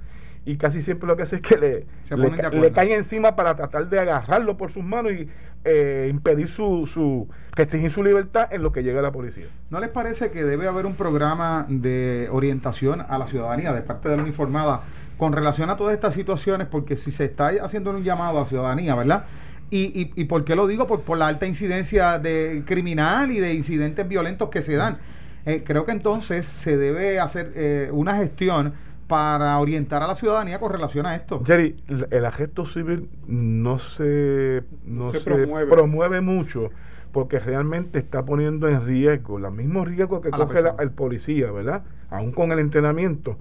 y 0.44 0.56
casi 0.56 0.82
siempre 0.82 1.06
lo 1.06 1.16
que 1.16 1.22
hace 1.22 1.36
es 1.36 1.42
que 1.42 1.56
le, 1.56 1.86
le, 2.16 2.60
le 2.60 2.72
caen 2.72 2.92
encima 2.92 3.34
para 3.34 3.54
tratar 3.54 3.88
de 3.88 3.98
agarrarlo 3.98 4.56
por 4.56 4.70
sus 4.70 4.84
manos 4.84 5.12
y 5.12 5.28
eh, 5.64 6.08
impedir 6.10 6.48
su, 6.48 6.86
su, 6.86 7.28
restringir 7.52 7.90
su 7.90 8.02
libertad 8.02 8.48
en 8.52 8.62
lo 8.62 8.70
que 8.70 8.82
llega 8.82 9.00
la 9.00 9.12
policía. 9.12 9.46
¿No 9.70 9.80
les 9.80 9.88
parece 9.88 10.30
que 10.30 10.44
debe 10.44 10.68
haber 10.68 10.84
un 10.84 10.94
programa 10.94 11.64
de 11.68 12.28
orientación 12.30 13.00
a 13.00 13.16
la 13.16 13.26
ciudadanía 13.26 13.72
de 13.72 13.80
parte 13.80 14.10
de 14.10 14.16
la 14.18 14.22
uniformada 14.22 14.82
con 15.16 15.32
relación 15.32 15.70
a 15.70 15.78
todas 15.78 15.94
estas 15.94 16.14
situaciones? 16.14 16.66
Porque 16.66 16.98
si 16.98 17.10
se 17.12 17.24
está 17.24 17.48
haciendo 17.62 17.90
un 17.90 18.02
llamado 18.02 18.36
a 18.36 18.40
la 18.42 18.46
ciudadanía, 18.46 18.94
¿verdad? 18.94 19.24
Y, 19.70 20.00
y, 20.00 20.12
y 20.20 20.24
por 20.24 20.44
qué 20.44 20.54
lo 20.56 20.66
digo? 20.66 20.86
Por, 20.86 21.00
por 21.02 21.18
la 21.18 21.26
alta 21.28 21.46
incidencia 21.46 22.18
de 22.18 22.62
criminal 22.66 23.30
y 23.32 23.40
de 23.40 23.54
incidentes 23.54 24.06
violentos 24.06 24.48
que 24.50 24.62
se 24.62 24.76
dan. 24.76 24.98
Eh, 25.46 25.62
creo 25.66 25.84
que 25.84 25.92
entonces 25.92 26.46
se 26.46 26.76
debe 26.76 27.20
hacer 27.20 27.52
eh, 27.56 27.88
una 27.92 28.16
gestión 28.16 28.72
para 29.08 29.58
orientar 29.58 30.02
a 30.02 30.06
la 30.06 30.16
ciudadanía 30.16 30.58
con 30.58 30.72
relación 30.72 31.04
a 31.06 31.14
esto. 31.16 31.42
Jerry, 31.44 31.76
el, 31.88 32.06
el 32.10 32.24
arresto 32.24 32.64
civil 32.64 33.08
no 33.26 33.78
se, 33.78 34.62
no 34.86 35.08
Se 35.08 35.18
se 35.18 35.24
promueve. 35.24 35.70
promueve. 35.70 36.20
mucho 36.20 36.70
porque 37.12 37.38
realmente 37.38 37.98
está 38.00 38.24
poniendo 38.24 38.68
en 38.68 38.84
riesgo 38.84 39.38
los 39.38 39.52
mismos 39.52 39.86
riesgos 39.86 40.20
que 40.20 40.28
A 40.28 40.36
coge 40.36 40.62
la- 40.62 40.74
el 40.80 40.90
policía, 40.90 41.52
¿verdad? 41.52 41.82
Aún 42.10 42.32
con 42.32 42.50
el 42.50 42.58
entrenamiento. 42.58 43.38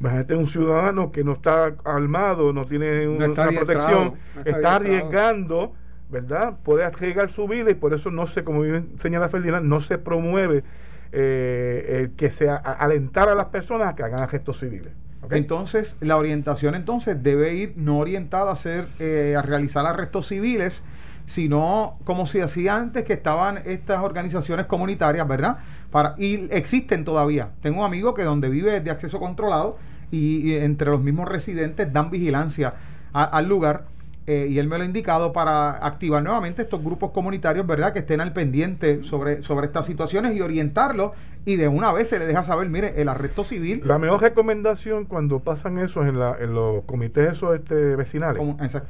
Imagínate 0.00 0.34
un 0.34 0.48
ciudadano 0.48 1.12
que 1.12 1.24
no 1.24 1.32
está 1.32 1.74
armado, 1.84 2.52
no 2.52 2.66
tiene 2.66 3.06
No 3.06 3.26
una 3.26 3.48
protección, 3.48 4.14
no 4.34 4.42
está 4.44 4.76
arriesgando, 4.76 5.72
¿verdad? 6.10 6.54
Puede 6.62 6.84
arriesgar 6.84 7.30
su 7.30 7.46
vida 7.48 7.70
y 7.70 7.74
por 7.74 7.94
eso 7.94 8.10
no 8.10 8.26
se, 8.26 8.44
como 8.44 8.60
bien 8.62 8.92
señala 9.00 9.28
Ferdinand, 9.28 9.66
no 9.66 9.80
se 9.80 9.98
promueve 9.98 10.64
eh, 11.12 12.00
el 12.00 12.10
que 12.16 12.30
se 12.30 12.48
alentar 12.50 13.28
a 13.28 13.34
las 13.34 13.46
personas 13.46 13.88
a 13.88 13.94
que 13.94 14.02
hagan 14.02 14.20
arrestos 14.20 14.58
civiles. 14.58 14.92
Entonces, 15.30 15.96
la 16.00 16.16
orientación 16.16 16.74
entonces 16.74 17.22
debe 17.22 17.54
ir 17.54 17.74
no 17.76 17.98
orientada 17.98 18.50
a 18.50 18.52
hacer, 18.54 18.86
eh, 18.98 19.34
a 19.38 19.42
realizar 19.42 19.86
arrestos 19.86 20.26
civiles, 20.28 20.82
sino 21.26 21.96
como 22.04 22.26
se 22.26 22.42
hacía 22.42 22.76
antes, 22.76 23.04
que 23.04 23.12
estaban 23.14 23.58
estas 23.64 24.00
organizaciones 24.02 24.66
comunitarias, 24.66 25.26
¿verdad? 25.26 25.58
Para, 25.90 26.14
y 26.18 26.46
existen 26.50 27.04
todavía. 27.04 27.48
Tengo 27.62 27.80
un 27.80 27.86
amigo 27.86 28.14
que 28.14 28.22
donde 28.24 28.48
vive 28.48 28.76
es 28.76 28.84
de 28.84 28.90
acceso 28.90 29.18
controlado 29.18 29.78
y, 30.10 30.50
y 30.50 30.54
entre 30.56 30.90
los 30.90 31.00
mismos 31.00 31.28
residentes 31.28 31.92
dan 31.92 32.10
vigilancia 32.10 32.74
a- 33.12 33.24
al 33.24 33.48
lugar. 33.48 33.86
eh, 34.26 34.46
y 34.48 34.58
él 34.58 34.68
me 34.68 34.78
lo 34.78 34.84
ha 34.84 34.86
indicado 34.86 35.34
para 35.34 35.72
activar 35.86 36.22
nuevamente 36.22 36.62
estos 36.62 36.82
grupos 36.82 37.10
comunitarios, 37.10 37.66
¿verdad? 37.66 37.92
Que 37.92 37.98
estén 37.98 38.22
al 38.22 38.32
pendiente 38.32 39.02
sobre, 39.02 39.42
sobre 39.42 39.66
estas 39.66 39.84
situaciones 39.84 40.34
y 40.34 40.40
orientarlos 40.40 41.10
y 41.44 41.56
de 41.56 41.68
una 41.68 41.92
vez 41.92 42.08
se 42.08 42.18
le 42.18 42.24
deja 42.26 42.42
saber, 42.42 42.70
mire, 42.70 42.98
el 43.02 43.10
arresto 43.10 43.44
civil 43.44 43.82
La 43.84 43.98
mejor 43.98 44.22
recomendación 44.22 45.04
cuando 45.04 45.40
pasan 45.40 45.78
eso 45.78 46.06
en, 46.06 46.18
la, 46.18 46.36
en 46.40 46.54
los 46.54 46.84
comités 46.84 47.32
esos, 47.34 47.54
este, 47.54 47.96
vecinales 47.96 48.38
como- 48.38 48.56
exacto. 48.64 48.88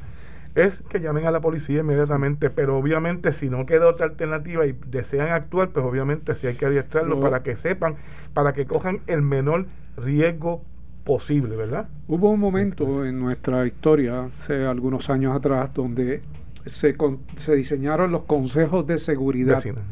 Es 0.54 0.82
que 0.88 1.00
llamen 1.00 1.26
a 1.26 1.30
la 1.32 1.40
policía 1.40 1.80
inmediatamente, 1.80 2.48
pero 2.50 2.78
obviamente 2.78 3.32
si 3.32 3.50
no 3.50 3.66
queda 3.66 3.88
otra 3.88 4.06
alternativa 4.06 4.66
y 4.66 4.76
desean 4.86 5.30
actuar, 5.32 5.70
pues 5.70 5.84
obviamente 5.84 6.34
sí 6.36 6.46
hay 6.46 6.54
que 6.54 6.66
adiestrarlos 6.66 7.18
No. 7.18 7.22
para 7.22 7.42
que 7.42 7.56
sepan, 7.56 7.96
para 8.34 8.52
que 8.52 8.64
cojan 8.66 9.00
el 9.08 9.22
menor 9.22 9.66
riesgo 9.96 10.62
posible, 11.04 11.56
¿verdad? 11.56 11.88
Hubo 12.08 12.30
un 12.30 12.40
momento 12.40 13.04
en 13.04 13.18
nuestra 13.20 13.66
historia, 13.66 14.24
hace 14.26 14.64
algunos 14.64 15.10
años 15.10 15.36
atrás, 15.36 15.74
donde 15.74 16.22
se, 16.66 16.96
con- 16.96 17.18
se 17.36 17.54
diseñaron 17.56 18.10
los 18.12 18.22
consejos 18.22 18.86
de 18.86 18.98
seguridad, 18.98 19.56
Vecinos. 19.56 19.82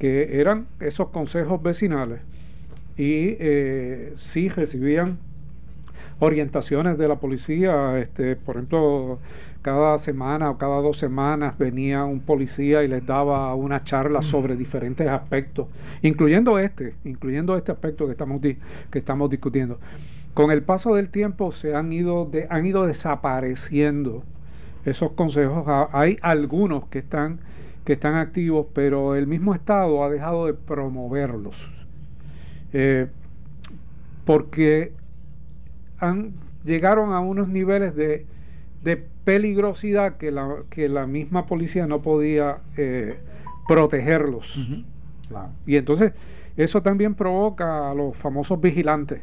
que 0.00 0.40
eran 0.40 0.66
esos 0.80 1.10
consejos 1.10 1.62
vecinales, 1.62 2.20
y 2.96 3.36
eh, 3.38 4.14
sí 4.16 4.48
recibían 4.48 5.18
orientaciones 6.20 6.98
de 6.98 7.08
la 7.08 7.16
policía, 7.16 7.98
este, 7.98 8.34
por 8.36 8.56
ejemplo, 8.56 9.18
cada 9.62 9.98
semana 9.98 10.50
o 10.50 10.58
cada 10.58 10.80
dos 10.80 10.98
semanas 10.98 11.56
venía 11.58 12.04
un 12.04 12.20
policía 12.20 12.82
y 12.82 12.88
les 12.88 13.04
daba 13.06 13.54
una 13.54 13.84
charla 13.84 14.22
sobre 14.22 14.56
diferentes 14.56 15.06
aspectos, 15.08 15.66
incluyendo 16.02 16.58
este, 16.58 16.94
incluyendo 17.04 17.56
este 17.56 17.72
aspecto 17.72 18.06
que 18.06 18.12
estamos 18.12 18.40
di- 18.40 18.56
que 18.90 18.98
estamos 18.98 19.30
discutiendo. 19.30 19.78
Con 20.34 20.50
el 20.50 20.62
paso 20.62 20.94
del 20.94 21.08
tiempo 21.08 21.52
se 21.52 21.74
han 21.74 21.92
ido 21.92 22.24
de- 22.24 22.46
han 22.50 22.66
ido 22.66 22.86
desapareciendo 22.86 24.22
esos 24.84 25.12
consejos. 25.12 25.64
Ha- 25.66 25.88
Hay 25.92 26.18
algunos 26.22 26.86
que 26.88 26.98
están 27.00 27.40
que 27.84 27.94
están 27.94 28.16
activos, 28.16 28.66
pero 28.74 29.14
el 29.14 29.26
mismo 29.26 29.54
Estado 29.54 30.04
ha 30.04 30.10
dejado 30.10 30.44
de 30.44 30.52
promoverlos. 30.52 31.56
Eh, 32.74 33.06
porque 34.24 34.92
han, 35.98 36.32
llegaron 36.64 37.12
a 37.12 37.20
unos 37.20 37.48
niveles 37.48 37.94
de, 37.96 38.26
de 38.82 38.96
peligrosidad 39.24 40.16
que 40.16 40.30
la, 40.30 40.56
que 40.70 40.88
la 40.88 41.06
misma 41.06 41.46
policía 41.46 41.86
no 41.86 42.00
podía 42.02 42.58
eh, 42.76 43.18
protegerlos. 43.66 44.58
Claro. 45.28 45.50
Y 45.66 45.76
entonces 45.76 46.12
eso 46.56 46.82
también 46.82 47.14
provoca 47.14 47.90
a 47.90 47.94
los 47.94 48.16
famosos 48.16 48.60
vigilantes. 48.60 49.20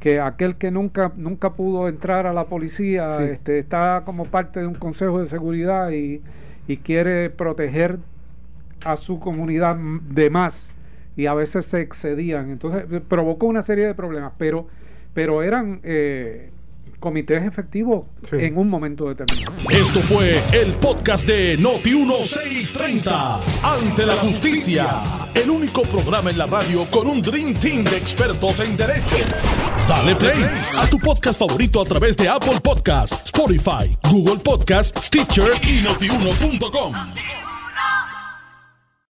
Que 0.00 0.20
aquel 0.20 0.56
que 0.56 0.70
nunca, 0.70 1.12
nunca 1.16 1.54
pudo 1.54 1.88
entrar 1.88 2.26
a 2.26 2.32
la 2.32 2.44
policía 2.44 3.16
Sí. 3.18 3.24
este, 3.24 3.58
está 3.58 4.02
como 4.04 4.26
parte 4.26 4.60
de 4.60 4.66
un 4.66 4.74
consejo 4.74 5.18
de 5.20 5.26
seguridad 5.26 5.90
y, 5.92 6.20
y 6.68 6.76
quiere 6.78 7.30
proteger 7.30 7.98
a 8.84 8.96
su 8.98 9.18
comunidad 9.18 9.76
de 9.76 10.28
más 10.28 10.72
y 11.16 11.26
a 11.26 11.32
veces 11.34 11.64
se 11.66 11.80
excedían. 11.80 12.50
Entonces 12.50 12.84
eh, 12.90 13.00
provocó 13.00 13.46
una 13.46 13.62
serie 13.62 13.86
de 13.86 13.94
problemas, 13.94 14.32
pero, 14.36 14.66
pero 15.14 15.42
eran 15.42 15.80
eh, 15.84 16.50
comités 17.00 17.42
efectivos 17.44 18.04
Sí. 18.30 18.36
en 18.40 18.56
un 18.58 18.68
momento 18.68 19.08
determinado. 19.08 19.52
Esto 19.70 20.00
fue 20.00 20.42
el 20.52 20.72
podcast 20.74 21.26
de 21.28 21.58
Noti1630. 21.58 23.40
Ante 23.62 24.06
la 24.06 24.14
justicia. 24.16 25.02
El 25.34 25.50
único 25.50 25.82
programa 25.82 26.30
en 26.30 26.38
la 26.38 26.46
radio 26.46 26.86
con 26.90 27.06
un 27.06 27.20
Dream 27.20 27.54
Team 27.54 27.84
de 27.84 27.96
expertos 27.98 28.60
en 28.60 28.76
derecho. 28.76 29.16
Dale 29.88 30.16
play 30.16 30.42
a 30.78 30.86
tu 30.88 30.98
podcast 30.98 31.38
favorito 31.38 31.80
a 31.82 31.84
través 31.84 32.16
de 32.16 32.28
Apple 32.28 32.60
Podcasts, 32.62 33.20
Spotify, 33.26 33.90
Google 34.10 34.40
Podcasts, 34.42 35.06
Stitcher 35.06 35.50
y 35.68 35.82
notiuno.com. 35.82 36.94